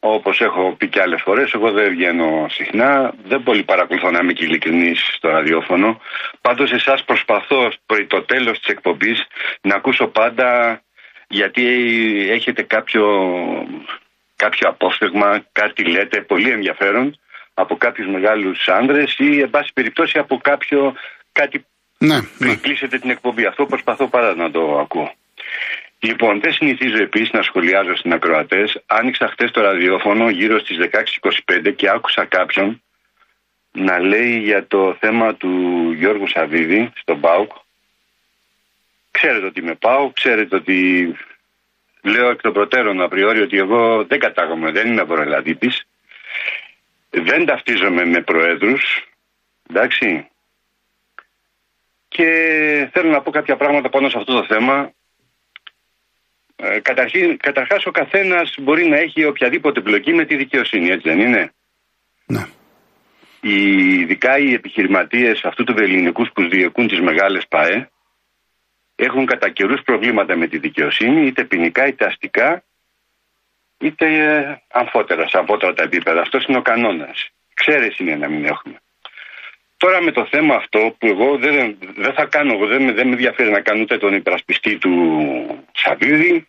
όπως 0.00 0.40
έχω 0.40 0.74
πει 0.78 0.88
και 0.88 1.00
άλλες 1.00 1.22
φορές, 1.24 1.52
εγώ 1.54 1.70
δεν 1.70 1.90
βγαίνω 1.90 2.46
συχνά. 2.48 3.14
Δεν 3.24 3.42
πολύ 3.42 3.64
παρακολουθώ 3.64 4.10
να 4.10 4.18
είμαι 4.22 4.32
και 4.32 4.44
ειλικρινής 4.44 5.00
στο 5.16 5.28
ραδιόφωνο. 5.28 6.00
Πάντως 6.40 6.72
εσάς 6.72 7.04
προσπαθώ 7.04 7.72
πριν 7.86 8.08
το 8.08 8.22
τέλος 8.22 8.58
της 8.58 8.68
εκπομπής 8.68 9.18
να 9.60 9.74
ακούσω 9.74 10.06
πάντα 10.06 10.82
γιατί 11.28 11.64
έχετε 12.30 12.62
κάποιο, 12.62 13.04
κάποιο 14.36 14.68
απόφθεγμα, 14.68 15.46
κάτι 15.52 15.84
λέτε 15.84 16.20
πολύ 16.20 16.50
ενδιαφέρον 16.50 17.16
από 17.54 17.76
κάποιους 17.76 18.08
μεγάλους 18.08 18.68
άνδρες 18.68 19.14
ή 19.18 19.40
εν 19.40 19.50
πάση 19.50 19.72
περιπτώσει 19.72 20.18
από 20.18 20.38
κάποιο 20.42 20.94
κάτι 21.32 21.64
Ναι, 21.98 22.16
ναι. 22.16 22.22
πριν 22.38 22.60
κλείσετε 22.60 22.98
την 22.98 23.10
εκπομπή. 23.10 23.44
Αυτό 23.46 23.66
προσπαθώ 23.66 24.08
πάρα 24.08 24.34
να 24.34 24.50
το 24.50 24.78
ακούω. 24.78 25.12
Λοιπόν, 25.98 26.40
δεν 26.40 26.52
συνηθίζω 26.52 27.02
επίσης 27.02 27.30
να 27.32 27.42
σχολιάζω 27.42 27.96
στην 27.96 28.12
ακροατές. 28.12 28.82
Άνοιξα 28.86 29.28
χθε 29.28 29.48
το 29.48 29.60
ραδιόφωνο 29.60 30.30
γύρω 30.30 30.58
στις 30.58 30.76
16.25 30.78 31.72
και 31.76 31.88
άκουσα 31.88 32.24
κάποιον 32.24 32.82
να 33.72 33.98
λέει 33.98 34.38
για 34.38 34.66
το 34.66 34.96
θέμα 35.00 35.34
του 35.34 35.50
Γιώργου 35.98 36.28
Σαββίδη 36.28 36.92
στον 36.94 37.20
ΠΑΟΚ. 37.20 37.52
Ξέρετε 39.10 39.46
ότι 39.46 39.60
είμαι 39.60 39.74
ΠΑΟΚ, 39.74 40.12
ξέρετε 40.12 40.56
ότι 40.56 41.08
λέω 42.02 42.30
εκ 42.30 42.40
των 42.40 42.52
προτέρων 42.52 43.00
απριόρι 43.00 43.40
ότι 43.40 43.56
εγώ 43.56 44.04
δεν 44.04 44.18
κατάγομαι, 44.18 44.70
δεν 44.70 44.86
είμαι 44.88 45.02
βορειολαδίτης. 45.02 45.86
Δεν 47.14 47.46
ταυτίζομαι 47.46 48.04
με 48.04 48.20
προέδρους, 48.20 49.08
εντάξει, 49.70 50.30
και 52.08 52.28
θέλω 52.92 53.10
να 53.10 53.22
πω 53.22 53.30
κάποια 53.30 53.56
πράγματα 53.56 53.88
πάνω 53.88 54.08
σε 54.08 54.18
αυτό 54.18 54.32
το 54.32 54.44
θέμα. 54.46 54.92
Ε, 56.56 56.80
καταρχήν, 56.80 57.36
καταρχάς 57.36 57.86
ο 57.86 57.90
καθένας 57.90 58.54
μπορεί 58.58 58.86
να 58.86 58.96
έχει 58.96 59.24
οποιαδήποτε 59.24 59.80
εμπλοκή 59.80 60.12
με 60.14 60.24
τη 60.24 60.36
δικαιοσύνη, 60.36 60.88
έτσι 60.88 61.08
δεν 61.08 61.20
είναι; 61.20 61.52
ναι. 62.26 62.46
Οι, 63.40 63.94
ειδικά 64.00 64.38
οι 64.38 64.52
επιχειρηματίες 64.52 65.44
αυτού 65.44 65.64
του 65.64 65.74
ελληνικού 65.78 66.26
που 66.34 66.48
διεκούν 66.48 66.88
τις 66.88 67.00
μεγάλες 67.00 67.46
ΠΑΕ 67.48 67.90
έχουν 68.96 69.26
κατά 69.26 69.50
καιρούς 69.50 69.82
προβλήματα 69.82 70.36
με 70.36 70.46
τη 70.46 70.58
δικαιοσύνη, 70.58 71.26
είτε 71.26 71.44
ποινικά 71.44 71.86
είτε 71.86 72.04
αστικά, 72.04 72.64
είτε 73.82 74.06
ε, 74.06 74.62
αμφότερα, 74.72 75.28
σε 75.28 75.38
αμφότερα 75.38 75.72
τα 75.74 75.82
επίπεδα. 75.82 76.20
Αυτός 76.20 76.44
είναι 76.44 76.58
ο 76.58 76.62
κανόνας. 76.62 77.28
Ξέρεις 77.54 77.98
είναι 77.98 78.16
να 78.16 78.28
μην 78.28 78.44
έχουμε. 78.44 78.80
Τώρα 79.76 80.00
με 80.02 80.12
το 80.12 80.26
θέμα 80.30 80.54
αυτό 80.54 80.94
που 80.98 81.06
εγώ 81.06 81.36
δεν, 81.38 81.78
δεν 81.96 82.12
θα 82.12 82.24
κάνω, 82.24 82.52
εγώ 82.52 82.66
δεν, 82.66 82.82
με- 82.82 82.92
δεν 82.92 83.06
με 83.06 83.12
ενδιαφέρει 83.12 83.50
να 83.50 83.60
κάνω 83.60 83.80
ούτε 83.80 83.98
τον 83.98 84.14
υπερασπιστή 84.14 84.78
του 84.78 85.64
Σαββίδη, 85.72 86.48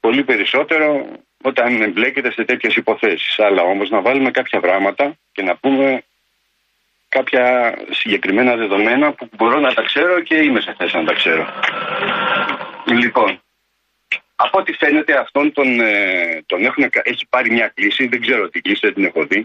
πολύ 0.00 0.24
περισσότερο 0.24 1.06
όταν 1.42 1.82
εμπλέκεται 1.82 2.32
σε 2.32 2.44
τέτοιες 2.44 2.76
υποθέσεις. 2.76 3.38
Αλλά 3.38 3.62
όμως 3.62 3.90
να 3.90 4.00
βάλουμε 4.00 4.30
κάποια 4.30 4.60
πράγματα 4.60 5.14
και 5.32 5.42
να 5.42 5.56
πούμε 5.56 6.02
κάποια 7.08 7.74
συγκεκριμένα 7.90 8.56
δεδομένα 8.56 9.12
που 9.12 9.28
μπορώ 9.36 9.58
να 9.58 9.74
τα 9.74 9.82
ξέρω 9.82 10.20
και 10.20 10.36
είμαι 10.36 10.60
σε 10.60 10.74
θέση 10.78 10.96
να 10.96 11.04
τα 11.04 11.12
ξέρω. 11.14 11.46
Λοιπόν, 12.86 13.42
από 14.44 14.58
ό,τι 14.60 14.72
φαίνεται 14.72 15.12
αυτόν 15.24 15.52
τον, 15.52 15.80
ε, 15.80 15.94
τον 16.46 16.60
έχουν, 16.68 16.82
έχει 17.12 17.24
πάρει 17.28 17.48
μια 17.50 17.68
κλίση, 17.74 18.02
δεν 18.12 18.20
ξέρω 18.20 18.48
τι 18.48 18.60
κλίση, 18.60 18.80
δεν 18.82 18.94
την 18.94 19.04
έχω 19.04 19.22
δει. 19.30 19.40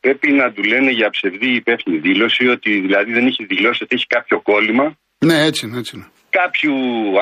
Πρέπει 0.00 0.28
να 0.32 0.52
του 0.52 0.62
λένε 0.62 0.90
για 0.90 1.10
ψευδή 1.10 1.50
υπεύθυνη 1.62 1.98
δήλωση, 1.98 2.48
ότι 2.48 2.70
δηλαδή 2.80 3.12
δεν 3.12 3.26
έχει 3.26 3.44
δηλώσει 3.44 3.82
ότι 3.82 3.94
έχει 3.94 4.06
κάποιο 4.06 4.40
κόλλημα 4.40 4.86
Ναι, 5.18 5.36
έτσι 5.48 5.66
είναι, 5.66 5.78
έτσι 5.78 5.92
είναι. 5.96 6.06
κάποιου 6.30 6.74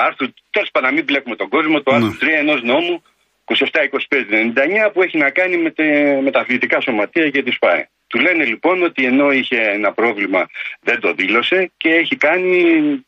άρθρου, 0.06 0.26
τέλος 0.50 0.70
πάντων 0.72 0.88
να 0.88 0.94
μην 0.96 1.04
μπλέκουμε 1.04 1.36
τον 1.36 1.48
κόσμο, 1.48 1.76
το 1.82 1.90
άρθρο 1.94 2.12
3 2.20 2.26
ενός 2.44 2.62
νόμου 2.62 3.02
27-25-99 3.44 4.90
που 4.92 5.02
έχει 5.02 5.18
να 5.18 5.30
κάνει 5.30 5.56
με, 5.56 5.70
τε, 5.70 5.84
με 6.20 6.30
τα 6.30 6.40
αθλητικά 6.40 6.80
σωματεία 6.80 7.30
και 7.30 7.42
τη 7.42 7.50
ΣΠΑΕ. 7.50 7.88
Του 8.06 8.18
λένε 8.20 8.44
λοιπόν 8.44 8.82
ότι 8.82 9.04
ενώ 9.04 9.30
είχε 9.30 9.56
ένα 9.78 9.92
πρόβλημα 9.92 10.46
δεν 10.80 11.00
το 11.00 11.12
δήλωσε 11.12 11.70
και 11.76 11.88
έχει 11.88 12.16
κάνει 12.16 12.58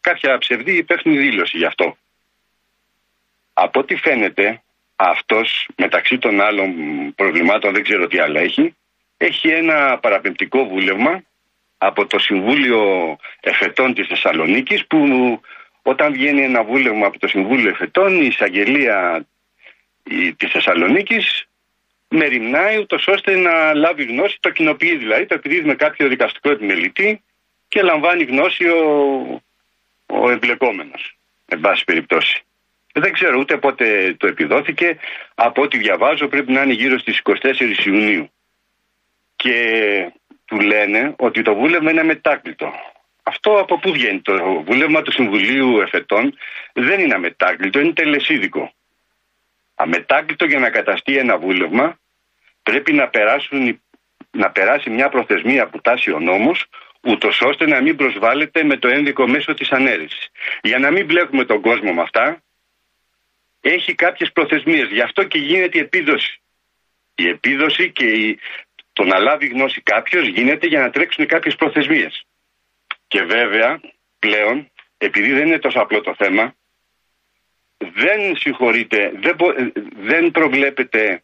κάποια 0.00 0.38
ψευδή 0.38 0.76
υπεύθυνη 0.76 1.16
δήλωση 1.18 1.56
γι' 1.58 1.64
αυτό. 1.64 1.96
Από 3.60 3.80
ό,τι 3.80 3.96
φαίνεται 3.96 4.62
αυτός 4.96 5.68
μεταξύ 5.76 6.18
των 6.18 6.40
άλλων 6.40 6.74
προβλημάτων 7.14 7.72
δεν 7.72 7.82
ξέρω 7.82 8.06
τι 8.06 8.18
άλλα 8.18 8.40
έχει 8.40 8.74
έχει 9.16 9.48
ένα 9.48 9.98
παραπεμπτικό 9.98 10.66
βούλευμα 10.68 11.22
από 11.78 12.06
το 12.06 12.18
Συμβούλιο 12.18 13.16
Εφετών 13.40 13.94
της 13.94 14.06
Θεσσαλονίκης 14.06 14.86
που 14.86 14.98
όταν 15.82 16.12
βγαίνει 16.12 16.42
ένα 16.42 16.64
βούλευμα 16.64 17.06
από 17.06 17.18
το 17.18 17.28
Συμβούλιο 17.28 17.68
Εφετών 17.70 18.22
η 18.22 18.26
εισαγγελία 18.26 19.26
η- 20.04 20.32
της 20.34 20.50
Θεσσαλονίκης 20.50 21.46
μεριμνάει 22.08 22.78
ούτως 22.78 23.06
ώστε 23.06 23.36
να 23.36 23.74
λάβει 23.74 24.04
γνώση, 24.04 24.36
το 24.40 24.50
κοινοποιεί 24.50 24.96
δηλαδή, 24.96 25.26
το 25.26 25.34
επιδίδει 25.34 25.66
με 25.66 25.74
κάποιο 25.74 26.08
δικαστικό 26.08 26.50
επιμελητή 26.50 27.22
και 27.68 27.82
λαμβάνει 27.82 28.22
γνώση 28.24 28.68
ο, 28.68 28.82
ο 30.06 30.30
εμπλεκόμενος, 30.30 31.16
εν 31.46 31.60
πάση 31.60 31.84
περιπτώσει. 31.84 32.42
Δεν 32.92 33.12
ξέρω 33.12 33.38
ούτε 33.38 33.57
πότε 33.57 34.14
το 34.18 34.26
επιδόθηκε, 34.26 34.99
από 35.35 35.62
ό,τι 35.62 35.78
διαβάζω 35.78 36.28
πρέπει 36.28 36.52
να 36.52 36.62
είναι 36.62 36.73
γύρω 36.73 36.99
στις 36.99 37.21
24 37.25 37.85
Ιουνίου 37.85 38.30
και 39.37 40.12
του 40.45 40.61
λένε 40.61 41.14
ότι 41.18 41.42
το 41.42 41.54
βούλευμα 41.54 41.90
είναι 41.90 42.00
αμετάκλητο. 42.00 42.73
Αυτό 43.23 43.59
από 43.59 43.78
πού 43.78 43.92
βγαίνει 43.92 44.21
το 44.21 44.62
βούλευμα 44.66 45.02
του 45.02 45.12
Συμβουλίου 45.12 45.80
Εφετών; 45.80 46.38
Δεν 46.73 47.00
είναι 47.00 47.14
αμετάκλητο, 47.14 47.80
είναι 47.80 47.92
τελεσίδικο. 47.92 48.73
Αμετάκλητο 49.75 50.45
για 50.45 50.59
να 50.59 50.71
καταστεί 50.71 51.18
ένα 51.18 51.38
βούλευμα 51.38 51.99
πρέπει 52.62 52.92
να, 52.92 53.09
περάσουν, 53.09 53.80
να 54.30 54.50
περάσει 54.50 54.90
μια 54.90 55.09
προθεσμία 55.09 55.68
που 55.68 55.80
τάσει 55.80 56.11
ο 56.11 56.18
νόμος 56.18 56.66
ούτως 57.00 57.40
ώστε 57.40 57.66
να 57.66 57.80
μην 57.80 57.97
προσβάλλεται 57.97 58.64
με 58.64 58.76
το 58.76 58.88
ένδικο 58.88 59.28
μέσο 59.28 59.54
της 59.54 59.73
ανέρεσης. 59.73 60.28
Για 60.62 60.78
να 60.78 60.90
μην 60.90 61.04
μπλέκουμε 61.04 61.45
τον 61.45 61.61
κόσμο 61.61 61.92
με 61.92 62.02
αυτά, 62.02 62.42
έχει 63.60 63.94
κάποιες 63.94 64.32
προθεσμίες. 64.32 64.88
Γι' 64.88 65.00
αυτό 65.00 65.24
και 65.24 65.38
γίνεται 65.38 65.78
η 65.78 65.80
επίδοση. 65.80 66.40
Η 67.14 67.28
επίδοση 67.28 67.92
και 67.92 68.04
η... 68.04 68.38
το 68.92 69.04
να 69.04 69.18
λάβει 69.18 69.46
γνώση 69.46 69.80
κάποιος 69.80 70.26
γίνεται 70.26 70.66
για 70.66 70.80
να 70.80 70.90
τρέξουν 70.90 71.26
κάποιες 71.26 71.56
προθεσμίες. 71.56 72.24
Και 73.08 73.22
βέβαια 73.22 73.80
πλέον, 74.18 74.70
επειδή 74.98 75.32
δεν 75.32 75.46
είναι 75.46 75.58
τόσο 75.58 75.80
απλό 75.80 76.00
το 76.00 76.14
θέμα, 76.14 76.54
δεν 77.76 78.36
συγχωρείται, 78.36 79.12
δεν, 79.14 79.36
δεν 79.96 80.30
προβλέπεται 80.30 81.22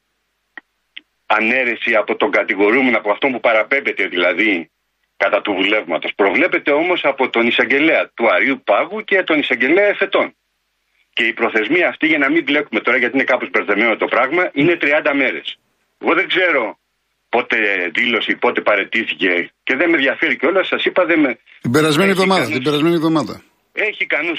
ανέρεση 1.26 1.94
από 1.94 2.16
τον 2.16 2.30
κατηγορούμενο, 2.30 2.98
από 2.98 3.10
αυτόν 3.10 3.32
που 3.32 3.40
παραπέμπεται 3.40 4.06
δηλαδή 4.06 4.70
κατά 5.16 5.40
του 5.40 5.52
βουλεύματος. 5.52 6.14
Προβλέπεται 6.14 6.70
όμως 6.70 7.04
από 7.04 7.30
τον 7.30 7.46
εισαγγελέα 7.46 8.10
του 8.14 8.32
Αρίου 8.32 8.62
Πάγου 8.64 9.04
και 9.04 9.22
τον 9.22 9.38
εισαγγελέα 9.38 9.86
Εφετών. 9.86 10.34
Και 11.16 11.25
η 11.30 11.33
προθεσμία 11.33 11.87
αυτή, 11.88 12.06
για 12.12 12.18
να 12.18 12.28
μην 12.30 12.42
μπλέκουμε 12.44 12.80
τώρα, 12.80 12.97
γιατί 13.02 13.14
είναι 13.16 13.28
κάπως 13.33 13.49
μπερδεμένο 13.52 13.97
το 13.97 14.06
πράγμα, 14.14 14.42
είναι 14.52 14.75
30 14.80 15.12
μέρες. 15.23 15.47
Εγώ 16.02 16.14
δεν 16.14 16.26
ξέρω 16.33 16.62
πότε 17.35 17.56
δήλωσε, 17.97 18.30
πότε 18.44 18.61
παρετήθηκε 18.68 19.28
και 19.66 19.75
δεν 19.80 19.87
με 19.90 19.97
ενδιαφέρει 19.99 20.37
κιόλας. 20.37 20.66
Σας 20.66 20.85
είπα 20.85 21.02
δεν 21.11 21.18
με. 21.21 21.38
Την 21.61 21.73
περασμένη 21.76 22.11
εβδομάδα. 22.11 22.44
Την 22.59 22.62
περασμένη 22.68 22.94
εβδομάδα. 22.94 23.35
Έχει 23.88 24.02
ικανούς 24.08 24.34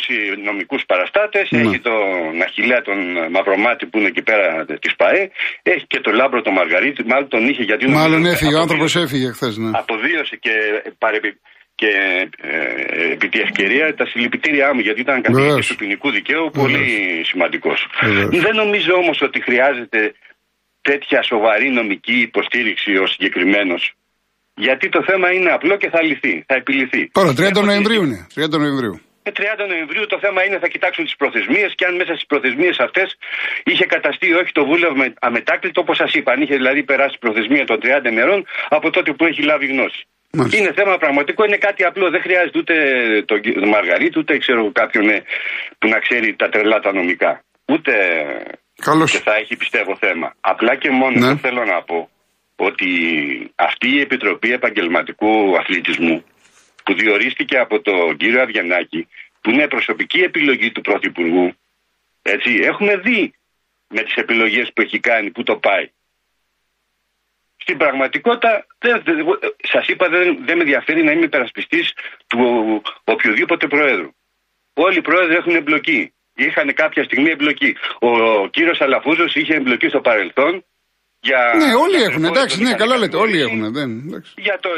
νομικούς 0.50 0.84
παραστάτες, 0.91 1.46
ναι. 1.51 1.62
έχει 1.62 1.79
τον 1.79 2.41
Αχηλέα 2.46 2.82
τον 2.82 2.98
Μαυρομάτη 3.36 3.86
που 3.86 3.98
είναι 3.98 4.08
εκεί 4.13 4.24
πέρα 4.29 4.65
της 4.84 4.96
ΠΑΕ, 4.95 5.22
έχει 5.63 5.86
και 5.88 6.00
τον 6.00 6.13
Λάμπρο 6.20 6.41
τον 6.41 6.53
Μαργαρίτη, 6.53 7.01
μάλλον 7.12 7.27
τον 7.27 7.48
είχε 7.50 7.63
γιατί. 7.63 7.88
Μάλλον 7.88 8.25
έφυγε, 8.25 8.55
ο 8.55 8.60
άνθρωπος 8.60 8.96
έφυγε 8.96 9.32
χθες. 9.32 9.58
Ναι. 9.58 9.72
Απεβίωσε 9.74 10.36
και, 10.36 10.51
παρεπι... 10.98 11.29
και 11.75 11.91
ε, 12.41 13.12
επί 13.12 13.27
τη 13.29 13.39
ευκαιρία 13.39 13.96
τα 13.96 14.05
συλληπιτήριά 14.05 14.74
μου 14.74 14.79
γιατί 14.79 15.01
ήταν 15.01 15.22
καθηγητής 15.22 15.67
του 15.67 15.75
ποινικού 15.75 16.12
δικαίου 16.12 16.50
πολύ 16.53 16.86
σημαντικός. 17.24 17.88
Δεν 18.29 18.55
νομίζω 18.55 18.94
όμως 18.94 19.22
ότι 19.22 19.41
χρειάζεται 19.41 20.13
τέτοια 20.82 21.20
σοβαρή 21.32 21.70
νομική 21.70 22.17
υποστήριξη 22.29 22.91
ο 23.03 23.08
συγκεκριμένος. 23.08 23.94
Γιατί 24.55 24.89
το 24.89 25.01
θέμα 25.10 25.27
είναι 25.32 25.51
απλό 25.58 25.77
και 25.77 25.89
θα 25.89 26.01
λυθεί, 26.03 26.44
θα 26.48 26.55
επιληθεί. 26.55 27.01
Τώρα, 27.12 27.32
30 27.32 27.63
Νοεμβρίου 27.63 28.03
είναι. 28.03 28.27
30 28.36 28.60
Νοεμβρίου. 28.63 28.96
Με 29.27 29.32
30 29.32 29.67
Νοεμβρίου 29.72 30.05
το 30.13 30.17
θέμα 30.20 30.39
είναι 30.46 30.58
θα 30.60 30.67
κοιτάξουν 30.67 31.03
τις 31.05 31.15
προθεσμίες 31.15 31.70
και 31.77 31.86
αν 31.86 31.94
μέσα 31.96 32.13
στις 32.17 32.25
προθεσμίες 32.32 32.75
αυτές 32.88 33.08
είχε 33.63 33.86
καταστεί 33.86 34.34
όχι 34.34 34.51
το 34.51 34.65
βούλευμα 34.65 35.05
αμετάκλητο, 35.20 35.82
όπως 35.82 35.98
σας 35.98 36.13
είπα. 36.13 36.32
Αν 36.34 36.41
είχε 36.41 36.55
δηλαδή 36.55 36.84
περάσει 36.84 37.17
προθεσμία 37.20 37.65
των 37.65 37.77
30 37.82 38.10
ημερών 38.13 38.46
από 38.70 38.89
τότε 38.89 39.13
που 39.13 39.25
έχει 39.25 39.41
λάβει 39.44 39.65
γνώση. 39.74 40.01
Μάλιστα. 40.36 40.58
Είναι 40.58 40.74
θέμα 40.74 40.98
πραγματικό, 40.98 41.46
είναι 41.46 41.58
κάτι 41.58 41.84
απλό. 41.84 42.10
Δεν 42.10 42.22
χρειάζεται 42.22 42.58
ούτε 42.60 42.75
τον 43.27 43.68
Μαργαρίτη, 43.68 44.20
ούτε 44.20 44.38
ξέρω 44.38 44.72
κάποιον 44.72 45.10
ε, 45.10 45.24
που 45.77 45.88
να 45.88 46.00
ξέρει 46.00 46.36
τα 46.36 46.50
τρελά 46.50 46.80
τα 46.80 46.94
νομικά. 46.94 47.44
Ούτε 47.65 47.94
Καλώς. 48.82 49.12
και 49.12 49.18
θα 49.18 49.36
έχει 49.36 49.56
πιστεύω 49.56 49.98
θέμα. 50.00 50.34
Απλά 50.42 50.75
και 50.75 50.89
μόνο 50.89 51.27
ναι. 51.27 51.38
θέλω 51.38 51.65
να 51.65 51.82
πω 51.84 52.10
ότι 52.56 52.89
αυτή 53.56 53.89
η 53.89 54.00
Επιτροπή 54.00 54.51
Επαγγελματικού 54.51 55.58
Αθλητισμού 55.58 56.24
που 56.84 56.94
διορίστηκε 56.94 57.58
από 57.58 57.82
τον 57.82 58.18
κύριο 58.18 58.42
Αβγενάκη, 58.42 59.08
που 59.42 59.50
είναι 59.50 59.68
προσωπική 59.68 60.20
επιλογή 60.20 60.72
του 60.72 60.82
Πρωθυπουργού, 60.82 61.54
έτσι, 62.22 62.60
έχουμε 62.62 62.98
δει 62.98 63.34
με 63.88 64.01
τις 64.04 64.15
επιλογές 64.15 64.72
που 64.74 64.82
έχει 64.82 65.00
κάνει, 65.00 65.32
που 65.32 65.44
το 65.44 65.56
πάει. 65.56 65.89
Στην 67.65 67.77
πραγματικότητα, 67.84 68.51
δεν, 68.84 68.95
σας 69.74 69.86
είπα, 69.91 70.05
δεν, 70.10 70.25
δεν 70.48 70.55
με 70.57 70.63
ενδιαφέρει 70.65 71.01
να 71.03 71.12
είμαι 71.12 71.27
υπερασπιστής 71.31 71.86
του 72.29 72.39
οποιοδήποτε 73.13 73.67
Προέδρου. 73.67 74.12
Όλοι 74.86 74.98
οι 74.98 75.05
Πρόεδροι 75.10 75.36
έχουν 75.36 75.55
εμπλοκή. 75.55 76.01
Είχαν 76.45 76.67
κάποια 76.74 77.03
στιγμή 77.03 77.29
εμπλοκή. 77.38 77.72
Ο 78.10 78.12
κύριος 78.55 78.81
Αλαφούζος 78.81 79.31
είχε 79.36 79.53
εμπλοκή 79.55 79.88
στο 79.93 80.01
παρελθόν 80.07 80.53
για... 81.27 81.39
Ναι, 81.62 81.72
όλοι 81.86 82.00
έχουν, 82.07 82.24
εντάξει, 82.31 82.63
ναι, 82.63 82.74
καλά 82.81 82.95
λέτε, 82.98 83.17
όλοι 83.25 83.38
έχουν. 83.45 83.62
Δεν, 83.77 83.89
για 84.48 84.57
το, 84.63 84.69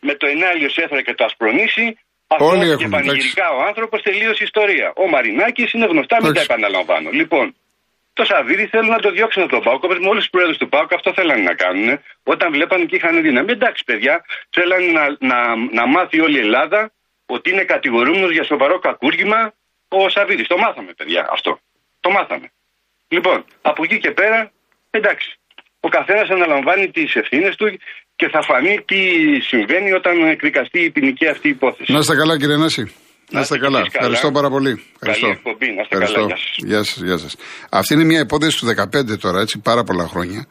με 0.00 0.14
το 0.20 0.26
ενάλιο 0.34 0.68
έθρα 0.84 1.00
και 1.02 1.14
το 1.14 1.24
ασπρονήσι. 1.24 1.86
Αυτό 2.26 2.76
και 2.76 2.88
πανηγυρικά 2.88 3.46
ο 3.58 3.60
άνθρωπος 3.70 4.02
τελείωσε 4.02 4.42
η 4.44 4.48
ιστορία. 4.50 4.92
Ο 5.02 5.08
Μαρινάκης 5.08 5.72
είναι 5.72 5.86
γνωστά, 5.86 6.16
μην 6.22 6.32
τα 6.34 6.40
επαναλαμβάνω. 6.40 7.10
Λοιπόν, 7.10 7.54
το 8.18 8.24
Σαββίδι 8.30 8.66
θέλουν 8.72 8.92
να 8.96 9.02
το 9.04 9.10
διώξουν 9.16 9.42
από 9.42 9.52
τον 9.56 9.62
Πάουκ. 9.66 9.82
Όπως 9.86 9.98
με 10.02 10.08
όλου 10.12 10.20
τους 10.22 10.32
πρόεδρους 10.34 10.58
του 10.62 10.68
Πάουκ, 10.72 10.90
αυτό 10.98 11.10
θέλανε 11.18 11.42
να 11.50 11.54
κάνουν. 11.62 11.88
Όταν 12.32 12.48
βλέπανε 12.56 12.84
και 12.88 12.96
είχαν 12.96 13.14
δύναμη. 13.26 13.50
Εντάξει, 13.58 13.82
παιδιά, 13.88 14.14
θέλανε 14.56 14.88
να, 14.98 15.04
να, 15.30 15.38
να 15.78 15.84
μάθει 15.94 16.16
όλη 16.26 16.36
η 16.40 16.44
Ελλάδα 16.48 16.80
ότι 17.34 17.46
είναι 17.52 17.64
κατηγορούμενος 17.74 18.32
για 18.36 18.44
σοβαρό 18.52 18.76
κακούργημα 18.86 19.40
ο 19.88 19.98
Σαββίδης. 20.14 20.46
Το 20.52 20.56
μάθαμε, 20.64 20.92
παιδιά, 20.98 21.22
αυτό. 21.36 21.52
Το 22.04 22.08
μάθαμε. 22.16 22.46
Λοιπόν, 23.08 23.38
από 23.70 23.80
εκεί 23.86 23.98
και 24.04 24.10
πέρα, 24.20 24.38
εντάξει. 24.90 25.28
Ο 25.80 25.88
καθένας 25.88 26.28
αναλαμβάνει 26.36 26.86
τις 26.90 27.14
ευθύνες 27.14 27.56
του 27.56 27.66
και 28.16 28.28
θα 28.28 28.40
φανεί 28.42 28.74
τι 28.88 29.00
συμβαίνει 29.50 29.92
όταν 29.92 30.14
εκδικαστεί 30.34 30.80
η 30.84 30.90
ποινική 30.90 31.26
αυτή 31.34 31.48
υπόθεση. 31.48 31.92
Να 31.92 31.98
είστε 31.98 32.14
καλά, 32.14 32.38
κύριε 32.38 32.56
Νάση. 32.56 32.82
Να 33.30 33.40
είστε 33.40 33.58
καλά. 33.58 33.78
καλά. 33.78 33.86
Ευχαριστώ 33.92 34.30
πάρα 34.32 34.50
πολύ. 34.50 34.82
Ευχαριστώ. 34.94 35.26
Καλή 35.26 35.38
εκπομπή. 35.44 35.66
Να 35.66 35.82
είστε 35.82 35.96
Ευχαριστώ. 35.96 36.20
καλά. 36.20 36.34
Γεια 36.56 36.82
σας. 36.82 37.02
Γεια 37.02 37.18
σας. 37.18 37.36
Αυτή 37.70 37.94
είναι 37.94 38.04
μια 38.04 38.20
υπόθεση 38.20 38.58
του 38.58 38.66
2015 38.66 39.18
τώρα, 39.18 39.40
έτσι, 39.40 39.58
πάρα 39.58 39.84
πολλά 39.84 40.08
χρόνια. 40.08 40.46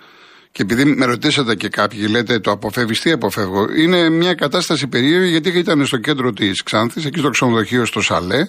Και 0.51 0.61
επειδή 0.61 0.85
με 0.85 1.05
ρωτήσατε 1.05 1.55
και 1.55 1.69
κάποιοι, 1.69 2.07
λέτε 2.09 2.39
το 2.39 2.51
αποφεύγεις, 2.51 3.01
τι 3.01 3.11
αποφεύγω; 3.11 3.67
Είναι 3.77 4.09
μια 4.09 4.33
κατάσταση 4.33 4.87
περίεργη 4.87 5.29
γιατί 5.29 5.49
ήταν 5.49 5.85
στο 5.85 5.97
κέντρο 5.97 6.33
της 6.33 6.63
Ξάνθης, 6.63 7.05
εκεί 7.05 7.19
στο 7.19 7.29
ξενοδοχείο 7.29 7.85
στο 7.85 8.01
Σαλέ, 8.01 8.47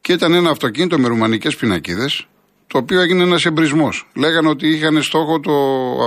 και 0.00 0.12
ήταν 0.12 0.32
ένα 0.32 0.50
αυτοκίνητο 0.50 0.98
με 0.98 1.08
ρουμανικές 1.08 1.56
πινακίδες, 1.56 2.26
το 2.66 2.78
οποίο 2.78 3.00
έγινε 3.00 3.22
ένας 3.22 3.44
εμπρισμός. 3.44 4.08
Λέγανε 4.14 4.48
ότι 4.48 4.68
είχαν 4.68 5.02
στόχο 5.02 5.40
το 5.40 5.52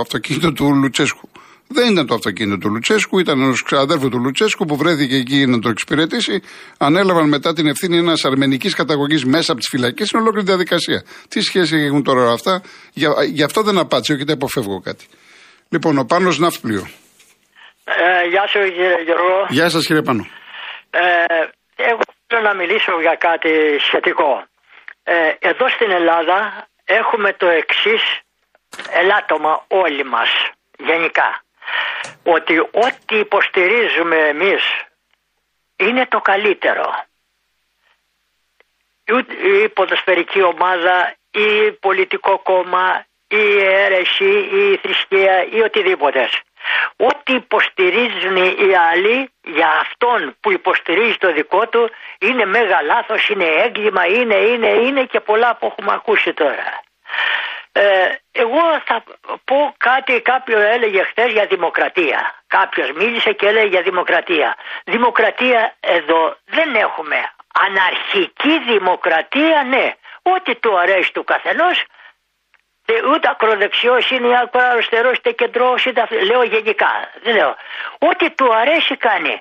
αυτοκίνητο 0.00 0.52
του 0.52 0.74
Λουτσέσκου. 0.74 1.28
Δεν 1.68 1.92
ήταν 1.92 2.06
το 2.06 2.14
αυτοκίνητο 2.14 2.58
του 2.58 2.70
Λουτσέσκου, 2.70 3.18
ήταν 3.18 3.40
ενός 3.40 3.62
ξαδέρφου 3.62 4.08
του 4.08 4.18
Λουτσέσκου 4.18 4.64
που 4.64 4.76
βρέθηκε 4.76 5.16
εκεί 5.16 5.46
να 5.46 5.58
το 5.58 5.68
εξυπηρετήσει. 5.68 6.42
Ανέλαβαν 6.78 7.28
μετά 7.28 7.52
την 7.52 7.66
ευθύνη 7.66 7.96
ένας 7.96 8.24
αρμενικής 8.24 8.74
καταγωγής 8.74 9.24
μέσα 9.24 9.52
από 9.52 9.60
τις 9.60 9.68
φυλακές. 9.70 10.10
Είναι 10.10 10.22
ολόκληρη 10.22 10.46
διαδικασία. 10.46 11.02
Τι 11.28 11.40
σχέση 11.40 11.76
έχουν 11.76 12.02
τώρα 12.02 12.32
αυτά, 12.32 12.62
γι' 13.24 13.42
αυτό 13.42 13.62
δεν 13.62 13.78
απάντησε, 13.78 14.12
όχι 14.12 14.24
δεν 14.24 14.34
αποφεύγω 14.34 14.80
κάτι. 14.80 15.06
Λοιπόν, 15.68 15.98
ο 15.98 16.04
Πάνος 16.04 16.38
Ναύπλιο. 16.38 16.88
Ε, 17.84 18.28
γεια 18.28 18.46
σου 18.46 18.58
κύριε 18.58 19.02
Γιώργο. 19.04 19.46
Γεια 19.48 19.68
σας 19.68 19.86
κύριε 19.86 20.02
Πάνο. 20.02 20.26
Ε, 20.90 21.00
εγώ 21.76 22.00
θέλω 22.26 22.42
να 22.42 22.54
μιλήσω 22.54 23.00
για 23.00 23.16
κάτι 23.18 23.52
σχετικό. 23.86 24.44
Ε, 25.02 25.14
εδώ 25.38 25.68
στην 25.68 25.90
Ελλάδα 25.90 26.66
έχουμε 26.84 27.32
το 27.32 27.46
εξής 27.48 28.02
ελάττωμα 29.00 29.64
όλοι 29.68 30.04
μας 30.04 30.30
γενικά 30.78 31.42
ότι 32.22 32.58
ό,τι 32.58 33.18
υποστηρίζουμε 33.18 34.16
εμείς 34.16 34.62
είναι 35.76 36.06
το 36.06 36.20
καλύτερο. 36.20 37.04
Η 39.64 39.68
ποδοσφαιρική 39.68 40.42
ομάδα, 40.42 41.14
η 41.30 41.72
πολιτικό 41.72 42.38
κόμμα, 42.38 43.04
η 43.28 43.58
αίρεση, 43.58 44.30
η 44.60 44.76
θρησκεία 44.76 45.46
ή 45.50 45.60
οτιδήποτε. 45.60 46.28
Ό,τι 46.96 47.32
υποστηρίζουν 47.34 48.36
οι 48.36 48.74
άλλοι 48.90 49.30
για 49.42 49.68
αυτόν 49.68 50.36
που 50.40 50.52
υποστηρίζει 50.52 51.16
το 51.16 51.32
δικό 51.32 51.68
του 51.68 51.90
είναι 52.18 52.44
μέγα 52.44 52.82
λάθος, 52.82 53.28
είναι 53.28 53.44
έγκλημα, 53.44 54.06
είναι, 54.06 54.34
είναι, 54.34 54.68
είναι 54.68 55.04
και 55.04 55.20
πολλά 55.20 55.56
που 55.56 55.66
έχουμε 55.66 55.92
ακούσει 55.92 56.32
τώρα. 56.32 56.82
Ε, 57.72 58.08
εγώ 58.32 58.80
θα 58.84 59.02
πω 59.44 59.74
κάτι, 59.78 60.20
κάποιο 60.20 60.58
έλεγε 60.58 61.02
χθες 61.02 61.32
για 61.32 61.46
δημοκρατία. 61.46 62.34
Κάποιος 62.46 62.92
μίλησε 62.92 63.32
και 63.32 63.46
έλεγε 63.46 63.66
για 63.66 63.82
δημοκρατία. 63.82 64.56
Δημοκρατία 64.84 65.74
εδώ 65.80 66.36
δεν 66.44 66.74
έχουμε. 66.74 67.32
Αναρχική 67.66 68.58
δημοκρατία 68.66 69.62
ναι. 69.62 69.94
Ό,τι 70.22 70.54
του 70.54 70.78
αρέσει 70.78 71.12
του 71.12 71.24
καθενός 71.24 71.84
ούτε 73.12 73.28
ακροδεξιός 73.28 74.10
είναι, 74.10 74.42
ούτε 74.42 74.62
αριστερός, 74.62 75.16
είτε 75.16 75.32
κεντρό, 75.32 75.74
είτε 75.86 76.06
λέω 76.24 76.42
γενικά. 76.42 77.10
Δεν 77.22 77.34
λέω. 77.34 77.56
Ό,τι 77.98 78.30
του 78.30 78.54
αρέσει 78.54 78.96
κάνει. 78.96 79.40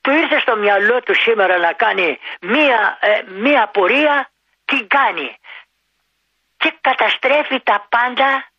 Του 0.00 0.10
ήρθε 0.10 0.40
στο 0.40 0.56
μυαλό 0.56 1.02
του 1.02 1.14
σήμερα 1.14 1.58
να 1.58 1.72
κάνει 1.72 2.18
μία, 2.40 2.98
ε, 3.00 3.20
μία 3.26 3.66
πορεία, 3.66 4.30
την 4.64 4.86
κάνει 4.86 5.38
και 6.60 6.72
καταστρέφει 6.80 7.60
τα 7.60 7.86
πάντα 7.88 8.50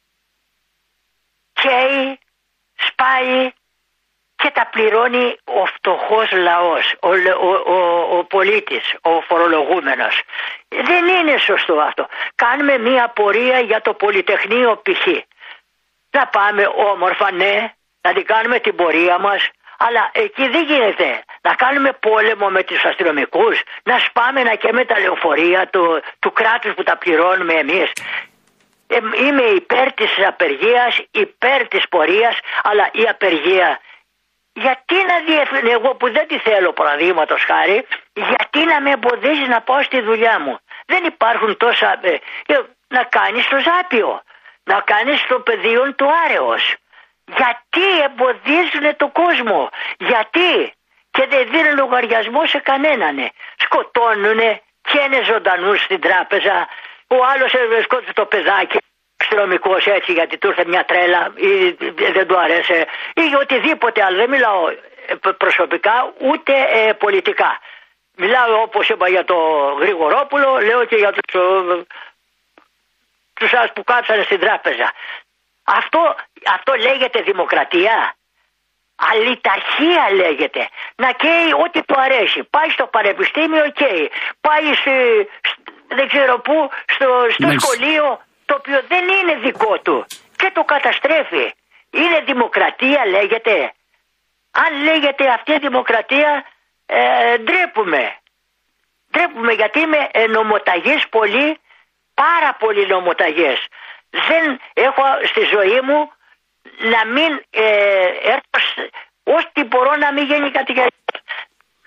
καίει, 1.54 2.20
σπάει 2.76 3.52
και 4.36 4.52
τα 4.54 4.68
πληρώνει 4.72 5.38
ο 5.44 5.66
φτωχός 5.66 6.32
λαός, 6.32 6.96
ο, 7.00 7.10
ο, 7.48 7.74
ο, 7.76 8.18
ο 8.18 8.24
πολίτης, 8.24 8.96
ο 9.02 9.22
φορολογούμενος. 9.22 10.22
Δεν 10.68 11.08
είναι 11.08 11.38
σωστό 11.38 11.74
αυτό. 11.74 12.08
Κάνουμε 12.36 12.78
μία 12.78 13.10
πορεία 13.10 13.60
για 13.60 13.82
το 13.82 13.94
Πολυτεχνείο 13.94 14.82
π.χ. 14.84 15.08
Να 16.10 16.28
πάμε 16.28 16.64
όμορφα, 16.76 17.32
ναι, 17.32 17.74
να 18.02 18.14
την 18.14 18.26
κάνουμε 18.26 18.60
την 18.60 18.76
πορεία 18.76 19.20
μας, 19.20 19.50
αλλά 19.86 20.10
εκεί 20.12 20.48
δεν 20.48 20.64
γίνεται 20.64 21.24
να 21.42 21.54
κάνουμε 21.54 21.92
πόλεμο 21.94 22.48
με 22.50 22.64
τους 22.64 22.84
αστυνομικούς, 22.86 23.62
να 23.84 24.00
σπάμε 24.00 24.44
να 24.44 24.56
και 24.56 24.72
με 24.72 24.86
τα 24.86 25.00
λεωφορεία 25.00 25.68
του, 25.68 26.02
του 26.20 26.32
κράτους 26.32 26.74
που 26.74 26.84
τα 26.84 26.98
πληρώνουμε 26.98 27.54
εμείς. 27.54 27.92
Ε, 28.88 28.98
είμαι 29.26 29.42
υπέρ 29.42 29.94
της 29.94 30.12
απεργίας, 30.28 31.02
υπέρ 31.12 31.68
της 31.68 31.84
πορείας, 31.90 32.38
αλλά 32.64 32.90
η 32.92 33.04
απεργία 33.10 33.80
γιατί 34.54 34.96
να 34.96 35.20
διεύθυνε 35.26 35.72
εγώ 35.72 35.96
που 35.96 36.12
δεν 36.12 36.28
τη 36.28 36.38
θέλω 36.40 36.74
παραδείγματος 36.74 37.44
χάρη, 37.44 37.88
γιατί 38.14 38.66
να 38.66 38.82
με 38.82 38.92
εμποδίζει 38.92 39.48
να 39.48 39.62
πάω 39.62 39.84
στη 39.84 40.02
δουλειά 40.02 40.40
μου. 40.40 40.60
Δεν 40.86 41.04
υπάρχουν 41.04 41.58
τόσα. 41.58 42.00
Ε, 42.02 42.12
ε 42.46 42.60
να 42.88 43.04
κάνεις 43.04 43.48
το 43.48 43.58
ζάπιο, 43.60 44.22
να 44.64 44.80
κάνεις 44.80 45.26
το 45.28 45.40
πεδίο 45.40 45.94
του 45.94 46.08
άρεος. 46.26 46.76
Γιατί 47.26 48.02
εμποδίζουν 48.04 48.96
το 48.98 49.08
κόσμο, 49.08 49.70
γιατί; 49.98 50.74
Και 51.12 51.28
δεν 51.30 51.48
δίνουν 51.52 51.76
λογαριασμό 51.76 52.46
σε 52.46 52.60
κανέναν. 52.60 53.32
Σκοτώνουνε 53.58 54.62
και 54.82 55.00
είναι 55.00 55.24
ζωντανούς 55.24 55.84
στην 55.84 56.02
τράπεζα. 56.02 56.68
Ο 57.08 57.16
άλλος 57.32 57.52
σκότωσε 57.84 58.14
το 58.14 58.26
παιδάκι 58.26 58.78
αστυνομικός 59.22 59.86
έτσι 59.86 60.12
γιατί 60.12 60.38
του 60.38 60.48
ήρθε 60.48 60.66
μια 60.66 60.86
τρέλα 60.86 61.34
ή 61.36 61.72
δεν 62.12 62.28
του 62.28 62.38
αρέσει 62.40 62.74
ή 63.14 63.36
οτιδήποτε 63.42 64.04
άλλο. 64.04 64.18
Δεν 64.18 64.30
μιλάω 64.30 64.70
ε, 64.70 65.32
προσωπικά 65.38 66.14
ούτε 66.20 66.54
ε, 66.72 66.94
πολιτικά. 66.94 67.60
Μιλάω 68.16 68.62
όπως 68.62 68.90
είπα 68.90 69.10
για 69.10 69.26
το 69.26 69.36
Γρηγορόπουλο, 69.80 70.60
λέω 70.62 70.86
και 70.86 70.96
για 70.96 71.12
τους, 71.12 71.42
ε, 71.42 71.86
τους 73.34 73.54
άλλους 73.54 73.72
που 73.76 73.84
κάτσανε 73.84 74.24
στην 74.24 74.40
τράπεζα. 74.40 74.92
Αυτό, 75.64 76.16
αυτό 76.56 76.74
λέγεται 76.74 77.22
δημοκρατία. 77.22 78.16
Αλληταρχία 78.96 80.12
λέγεται. 80.14 80.68
Να 80.96 81.12
καίει 81.12 81.52
ό,τι 81.66 81.84
του 81.84 81.96
αρέσει. 81.98 82.44
Πάει 82.44 82.70
στο 82.70 82.86
πανεπιστήμιο, 82.88 83.70
καίει. 83.70 84.12
Πάει 84.42 84.66
δεν 85.88 86.08
ξέρω 86.08 86.40
πού, 86.40 86.70
στο, 86.88 87.26
στο 87.30 87.60
σχολείο, 87.60 88.22
το 88.46 88.56
οποίο 88.56 88.82
δεν 88.88 89.08
είναι 89.08 89.36
δικό 89.36 89.80
του 89.80 90.06
και 90.36 90.52
το 90.54 90.64
καταστρέφει. 90.64 91.54
Είναι 91.92 92.20
δημοκρατία 92.26 93.06
λέγεται. 93.06 93.74
Αν 94.52 94.84
λέγεται 94.84 95.28
αυτή 95.28 95.52
η 95.52 95.58
δημοκρατία 95.58 96.46
ε, 96.86 97.38
ντρέπουμε. 97.38 98.16
Ντρέπουμε 99.12 99.54
γιατί 99.54 99.80
είμαι 99.80 100.10
ε, 100.12 100.28
νομοταγής 100.28 101.08
πολύ, 101.10 101.60
πάρα 102.14 102.56
πολύ 102.60 102.88
νομοταγές. 102.88 103.68
Δεν 104.30 104.44
έχω 104.74 105.04
στη 105.32 105.42
ζωή 105.56 105.80
μου 105.88 106.00
να 106.94 107.02
μην 107.14 107.32
ε, 107.50 107.66
έρθω, 108.34 108.60
ό,τι 109.24 109.62
μπορώ 109.64 109.92
να 110.04 110.14
μην 110.14 110.24
γίνει 110.26 110.52
κάτι 110.52 110.74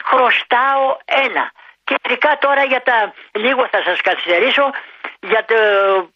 Χρωστάω 0.09 0.85
ένα. 1.27 1.45
Και 1.87 1.95
ειδικά 2.05 2.39
τώρα 2.41 2.63
για 2.65 2.83
τα, 2.89 2.97
λίγο 3.45 3.63
θα 3.71 3.81
σας 3.87 4.01
καθυστερήσω, 4.01 4.65
για, 5.31 5.45
το, 5.51 5.59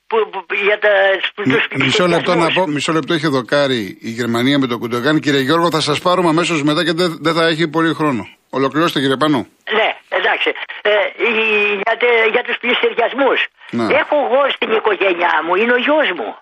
που, 0.07 0.17
για 0.67 0.79
τα, 0.79 0.93
τους 1.35 1.67
μισό 1.85 2.07
λεπτό 2.07 2.35
να 2.35 2.53
πω, 2.53 2.67
μισό 2.67 2.93
λεπτό 2.93 3.15
έχει 3.15 3.29
δοκάρει 3.29 3.99
η 4.01 4.11
Γερμανία 4.11 4.59
με 4.59 4.67
τον 4.67 4.79
Κουντογάν. 4.79 5.21
Κύριε 5.21 5.41
Γιώργο, 5.41 5.71
θα 5.71 5.81
σας 5.81 6.01
πάρουμε 6.01 6.29
αμέσως 6.29 6.63
μετά 6.63 6.85
και 6.85 6.93
δεν, 6.93 7.19
δεν 7.21 7.35
θα 7.35 7.47
έχει 7.47 7.69
πολύ 7.69 7.95
χρόνο. 7.95 8.29
Ολοκληρώστε 8.51 9.01
κύριε 9.01 9.17
Πανό. 9.17 9.47
Ναι, 9.79 9.89
εντάξει. 10.39 10.53
Ε, 10.83 10.93
για, 11.75 11.95
για 12.33 12.43
τους 12.43 12.57
πληστηριασμούς. 12.59 13.47
Έχω 14.01 14.17
εγώ 14.25 14.51
στην 14.51 14.71
οικογένειά 14.73 15.41
μου, 15.45 15.55
είναι 15.55 15.73
ο 15.73 15.77
γιος 15.77 16.11
μου. 16.11 16.37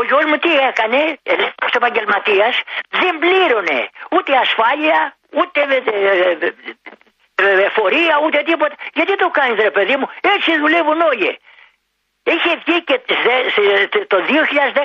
Ο 0.00 0.02
γιος 0.04 0.24
μου 0.24 0.36
τι 0.38 0.52
έκανε, 0.70 1.18
ελεύθερος 1.22 1.72
επαγγελματίας, 1.74 2.54
δεν 2.90 3.18
πλήρωνε 3.18 3.88
ούτε 4.10 4.36
ασφάλεια, 4.36 5.16
ούτε 5.38 5.60
εφορία, 7.68 8.20
ούτε 8.24 8.42
τίποτα. 8.42 8.74
Γιατί 8.92 9.16
το 9.16 9.28
κάνεις 9.28 9.62
ρε 9.62 9.70
παιδί 9.70 9.96
μου, 9.96 10.08
έτσι 10.20 10.58
δουλεύουν 10.58 11.00
όλοι. 11.00 11.38
Είχε 12.22 12.52
βγει 12.64 12.84
και 12.84 13.00
το 14.06 14.16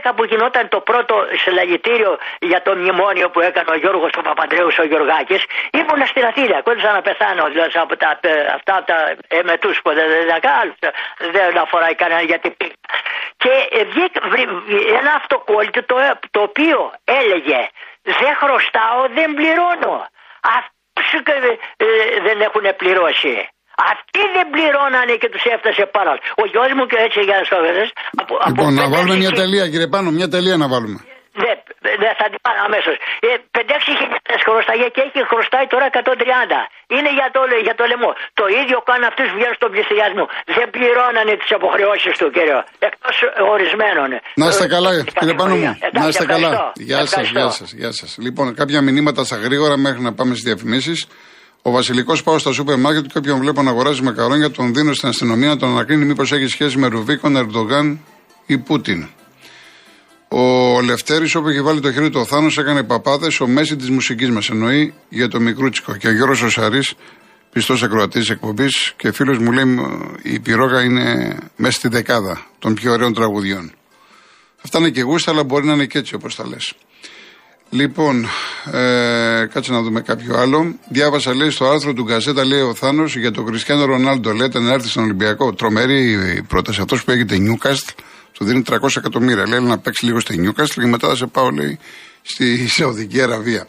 2010 0.06 0.12
που 0.16 0.24
γινόταν 0.24 0.68
το 0.68 0.80
πρώτο 0.80 1.16
συλλαγητήριο 1.44 2.18
για 2.40 2.62
το 2.62 2.76
μνημόνιο 2.76 3.30
που 3.30 3.40
έκανε 3.40 3.70
ο 3.72 3.76
Γιώργος 3.76 4.10
ο 4.18 4.22
Παπαντρέους 4.22 4.78
ο 4.78 4.84
Γιωργάκης 4.84 5.44
ήμουν 5.72 6.06
στην 6.06 6.26
Αθήνα, 6.26 6.62
κόντουσα 6.62 6.92
να 6.92 7.02
πεθάνω 7.02 7.46
δηλαδή 7.46 7.80
από 7.80 7.98
τα, 7.98 8.20
αυτά 8.56 8.84
τα 8.84 9.16
εμετούς 9.28 9.82
που 9.82 9.94
δεν, 9.94 10.08
δεν, 10.10 10.92
δεν 11.32 11.58
αφορά 11.58 11.94
κανένα 11.94 12.22
γιατί 12.22 12.56
και 13.38 13.86
βγήκε 13.86 14.20
ένα 15.00 15.12
αυτοκόλλητο 15.16 15.84
το, 15.84 15.96
το 16.32 16.42
οποίο 16.42 16.92
έλεγε 17.04 17.68
δεν 18.06 18.36
χρωστάω, 18.36 19.08
δεν 19.14 19.34
πληρώνω. 19.34 20.08
Αυτούς 20.42 21.14
ε, 21.78 21.86
δεν 22.22 22.42
έχουν 22.42 22.76
πληρώσει. 22.76 23.50
Αυτοί 23.92 24.22
δεν 24.36 24.46
πληρώνανε 24.54 25.14
και 25.22 25.30
τους 25.34 25.44
έφτασε 25.54 25.84
πάρα. 25.98 26.12
Ο 26.42 26.44
γιος 26.52 26.72
μου 26.78 26.86
και 26.92 26.98
έτσι 27.06 27.20
για 27.28 27.36
να 27.40 27.44
στο 27.50 27.58
Λοιπόν, 28.50 28.72
να 28.82 28.86
βάλουμε 28.94 29.16
μια 29.24 29.34
τελεία, 29.42 29.66
κύριε 29.72 29.90
Πάνο, 29.94 30.10
μια 30.20 30.30
τελεία 30.36 30.58
να 30.64 30.68
βάλουμε. 30.74 31.00
Ναι, 31.44 31.54
ναι 32.02 32.10
θα 32.20 32.26
την 32.32 32.40
πάρω 32.46 32.60
αμέσως. 32.70 32.96
Ε, 33.28 33.30
5-6 33.56 34.00
χιλιάδε 34.00 34.36
χρωστάει 34.46 34.80
και 34.96 35.02
έχει 35.08 35.20
χρωστάει 35.32 35.66
τώρα 35.74 35.86
130. 35.90 36.62
Είναι 36.96 37.12
για 37.20 37.28
το, 37.36 37.42
για 37.68 37.76
το 37.80 37.84
λαιμό. 37.92 38.12
Το 38.40 38.46
ίδιο 38.60 38.78
κάνουν 38.88 39.06
αυτούς 39.12 39.26
που 39.30 39.36
βγαίνουν 39.40 39.58
στον 39.60 39.70
πληστηριασμό. 39.74 40.26
Δεν 40.58 40.68
πληρώνανε 40.76 41.34
τις 41.42 41.52
αποχρεώσεις 41.58 42.14
του, 42.20 42.28
κύριο. 42.36 42.60
Εκτός 42.88 43.16
ορισμένων. 43.54 44.10
Να 44.42 44.46
είστε 44.50 44.66
καλά, 44.76 44.90
κύριε 45.20 45.36
Πάνο 45.40 45.56
μου. 45.62 45.68
Να 45.98 46.04
είστε 46.10 46.26
καλά. 46.34 46.50
Γεια 46.90 47.02
σας, 47.14 47.26
γεια 47.36 47.48
σας. 47.58 47.70
Γεια 47.82 47.92
σας. 48.00 48.12
Λοιπόν, 48.26 48.46
κάποια 48.62 48.80
μηνύματα 48.88 49.22
στα 49.30 49.38
γρήγορα 49.46 49.76
μέχρι 49.86 50.02
να 50.08 50.12
πάμε 50.18 50.32
στις 50.36 50.46
διαφημίσεις. 50.50 50.98
Ο 51.68 51.72
Βασιλικός 51.72 52.24
πάω 52.24 52.38
στα 52.38 52.52
σούπερ 52.52 52.78
μάρκετ 52.78 53.06
και 53.06 53.18
όποιον 53.18 53.40
βλέπω 53.40 53.62
να 53.62 53.70
αγοράζει 53.70 54.02
μακαρόνια 54.02 54.52
τον 54.52 54.74
δίνω 54.74 54.94
στην 54.94 55.10
αστυνομία 55.10 55.48
να 55.48 55.58
τον 55.58 55.70
ανακρίνει 55.70 56.06
μήπως 56.06 56.32
έχει 56.32 56.48
σχέση 56.48 56.78
με 56.78 56.88
Ρουβίκον, 56.88 57.36
Ερντογάν 57.38 58.00
ή 58.46 58.58
Πούτιν. 58.58 59.08
Ο 60.28 60.82
Λευτέρης, 60.82 61.36
όπου 61.36 61.48
έχει 61.48 61.62
βάλει 61.62 61.80
το 61.80 61.92
χέρι 61.92 62.10
του 62.10 62.20
ο 62.20 62.26
Θάνος, 62.26 62.58
έκανε 62.58 62.84
παπάδες 62.84 63.40
ο 63.40 63.48
μέση 63.48 63.76
της 63.76 63.90
μουσικής 63.90 64.30
μας. 64.30 64.50
Εννοεί 64.50 64.94
για 65.10 65.28
το 65.28 65.40
μικρούτσικο. 65.40 65.96
Και 65.96 66.08
ο 66.08 66.12
Γιώργος 66.12 66.42
Οσαρή, 66.42 66.82
πιστός 67.52 67.84
ακροατής 67.84 68.30
εκπομπής 68.30 68.94
και 68.98 69.12
φίλος 69.12 69.38
μου 69.38 69.52
λέει 69.52 69.80
η 70.22 70.40
πυρόγα 70.40 70.84
είναι 70.84 71.38
μέσα 71.56 71.78
στη 71.78 71.88
δεκάδα 71.88 72.46
των 72.60 72.74
πιο 72.74 72.92
ωραίων 72.92 73.14
τραγουδιών. 73.14 73.72
Αυτά 74.64 74.80
είναι 74.80 74.90
και 74.90 75.02
γούστα, 75.02 75.32
αλλά 75.32 75.44
μπορεί 75.44 75.66
να 75.66 75.74
είναι 75.74 75.86
και 75.86 75.98
έτσι 75.98 76.16
όπως 76.16 76.36
τα 76.36 76.48
λες. 76.48 76.74
Λοιπόν, 77.70 78.26
ε, 78.72 79.46
κάτσε 79.54 79.72
να 79.72 79.82
δούμε 79.82 80.02
κάποιο 80.02 80.36
άλλο. 80.38 80.76
Διάβασα, 80.90 81.36
λέει, 81.36 81.50
στο 81.50 81.66
άρθρο 81.66 81.94
του 81.94 82.04
Γκαζέτα, 82.04 82.46
λέει 82.46 82.62
ο 82.62 82.74
Θάνος 82.74 83.16
για 83.16 83.32
τον 83.32 83.46
Κριστιανό 83.46 83.86
Ρονάλντο. 83.86 84.32
Λέτε 84.32 84.60
να 84.60 84.74
έρθει 84.74 84.88
στον 84.88 85.04
Ολυμπιακό. 85.04 85.54
Τρομερή 85.54 86.12
η 86.38 86.42
πρόταση. 86.42 86.82
Αυτός 86.82 87.04
που 87.04 87.12
έγινε 87.12 87.36
Νιούκαστ, 87.38 87.90
του 88.32 88.46
δίνει 88.46 88.64
300 88.70 88.78
εκατομμύρια. 88.98 89.48
Λέει 89.48 89.60
να 89.60 89.78
παίξει 89.78 90.06
λίγο 90.06 90.20
στη 90.20 90.38
Νιούκαστ 90.38 90.80
και 90.80 90.86
μετά 90.86 91.08
θα 91.08 91.16
σε 91.16 91.26
πάω, 91.26 91.50
λέει, 91.50 91.80
στη 92.22 92.68
Σαουδική 92.68 93.22
Αραβία. 93.22 93.68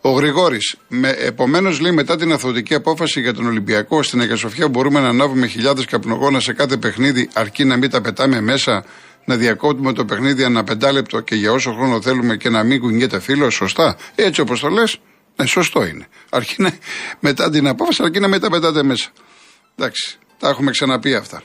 Ο 0.00 0.10
Γρηγόρης, 0.10 0.76
επομένως 1.24 1.80
λέει 1.80 1.92
μετά 1.92 2.16
την 2.16 2.32
αθωτική 2.32 2.74
απόφαση 2.74 3.20
για 3.20 3.34
τον 3.34 3.46
Ολυμπιακό 3.46 4.02
στην 4.02 4.20
Αγία 4.20 4.36
Σοφιά 4.36 4.68
μπορούμε 4.68 5.00
να 5.00 5.08
ανάβουμε 5.08 5.46
χιλιάδες 5.46 5.84
καπνογόνα 5.84 6.40
σε 6.40 6.52
κάθε 6.52 6.76
παιχνίδι 6.76 7.28
αρκεί 7.32 7.64
να 7.64 7.76
μην 7.76 7.90
τα 7.90 8.00
πετάμε 8.00 8.40
μέσα; 8.40 8.84
Να 9.28 9.36
διακόπτουμε 9.36 9.92
το 9.92 10.04
παιχνίδι 10.04 10.42
ένα 10.42 10.64
πεντάλεπτο 10.64 11.20
και 11.20 11.34
για 11.34 11.52
όσο 11.52 11.72
χρόνο 11.72 12.00
θέλουμε 12.00 12.36
και 12.36 12.48
να 12.48 12.62
μην 12.64 12.80
κουνιέται 12.80 13.20
φίλο, 13.20 13.50
σωστά. 13.50 13.96
Έτσι 14.14 14.40
όπως 14.40 14.60
το 14.60 14.68
λες, 14.68 15.00
ναι, 15.36 15.46
σωστό 15.46 15.86
είναι. 15.86 16.06
Αρκεί 16.30 16.62
να, 16.62 16.70
μετά 17.20 17.50
την 17.50 17.66
απόφαση, 17.66 18.02
αρκεί 18.02 18.20
να 18.20 18.28
μετά 18.28 18.50
πετάτε 18.50 18.82
μέσα. 18.82 19.10
Εντάξει, 19.76 20.18
τα 20.38 20.48
έχουμε 20.48 20.70
ξαναπεί 20.70 21.14
αυτά. 21.14 21.42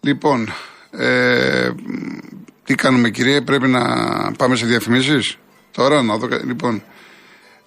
Λοιπόν, 0.00 0.52
ε, 0.90 1.70
τι 2.64 2.74
κάνουμε 2.74 3.10
κύριε, 3.10 3.40
πρέπει 3.40 3.68
να 3.68 3.82
πάμε 4.32 4.56
σε 4.56 4.66
διαφημίσεις; 4.66 5.36
Τώρα 5.72 6.02
να 6.02 6.16
δω. 6.16 6.28
Λοιπόν, 6.46 6.82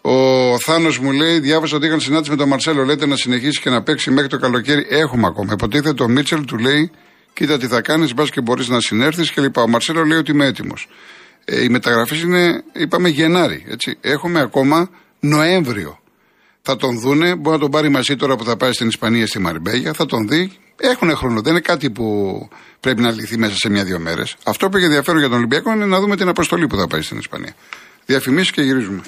ο 0.01 0.13
Θάνος 0.59 0.99
μου 0.99 1.11
λέει: 1.11 1.39
Διάβασα 1.39 1.75
ότι 1.75 1.85
είχαν 1.85 1.99
συνάντηση 1.99 2.29
με 2.29 2.35
τον 2.35 2.47
Μαρσέλο. 2.47 2.83
Λέτε 2.83 3.05
να 3.05 3.15
συνεχίσει 3.15 3.61
και 3.61 3.69
να 3.69 3.83
παίξει 3.83 4.11
μέχρι 4.11 4.29
το 4.29 4.37
καλοκαίρι. 4.37 4.85
Έχουμε 4.89 5.27
ακόμα. 5.27 5.53
Υποτίθεται 5.53 6.03
ο 6.03 6.07
Μίτσελ 6.07 6.45
του 6.45 6.57
λέει 6.57 6.91
κοίτα 7.33 7.57
τι 7.57 7.67
θα 7.67 7.81
κάνεις, 7.81 8.13
μπας 8.13 8.29
και 8.29 8.41
μπορείς 8.41 8.67
να 8.67 8.79
συνέρθεις 8.79 9.31
κλπ. 9.31 9.57
Ο 9.57 9.67
Μαρσέλο 9.67 10.03
λέει 10.03 10.17
ότι 10.17 10.31
είμαι 10.31 10.45
έτοιμος. 10.45 10.87
Ε, 11.45 11.63
οι 11.63 11.69
μεταγραφές 11.69 12.21
είναι, 12.21 12.63
είπαμε, 12.73 13.09
Γενάρη. 13.09 13.65
Έτσι. 13.67 13.97
Έχουμε 14.01 14.39
ακόμα 14.39 14.89
Νοέμβριο. 15.19 15.99
Θα 16.61 16.75
τον 16.75 16.99
δούνε, 16.99 17.35
μπορεί 17.35 17.55
να 17.55 17.61
τον 17.61 17.71
πάρει 17.71 17.89
μαζί 17.89 18.15
τώρα 18.15 18.35
που 18.35 18.43
θα 18.43 18.57
πάει 18.57 18.71
στην 18.71 18.87
Ισπανία, 18.87 19.27
στη 19.27 19.39
Μαρμπέγια, 19.39 19.93
θα 19.93 20.05
τον 20.05 20.27
δει. 20.27 20.51
Έχουν 20.77 21.15
χρόνο. 21.15 21.41
Δεν 21.41 21.51
είναι 21.51 21.61
κάτι 21.61 21.89
που 21.89 22.05
πρέπει 22.79 23.01
να 23.01 23.11
λυθεί 23.11 23.37
μέσα 23.37 23.55
σε 23.55 23.69
μια-δύο 23.69 23.99
μέρες. 23.99 24.35
Αυτό 24.43 24.69
που 24.69 24.77
έχει 24.77 24.85
ενδιαφέρον 24.85 25.19
για 25.19 25.29
τον 25.29 25.37
Ολυμπιακό 25.37 25.71
είναι 25.71 25.85
να 25.85 25.99
δούμε 25.99 26.15
την 26.15 26.27
αποστολή 26.27 26.67
που 26.67 26.75
θα 26.75 26.87
πάει 26.87 27.01
στην 27.01 27.17
Ισπανία. 27.17 27.53
Διαφημίσεις 28.05 28.51
και 28.51 28.61
γυρίζουμε. 28.61 29.01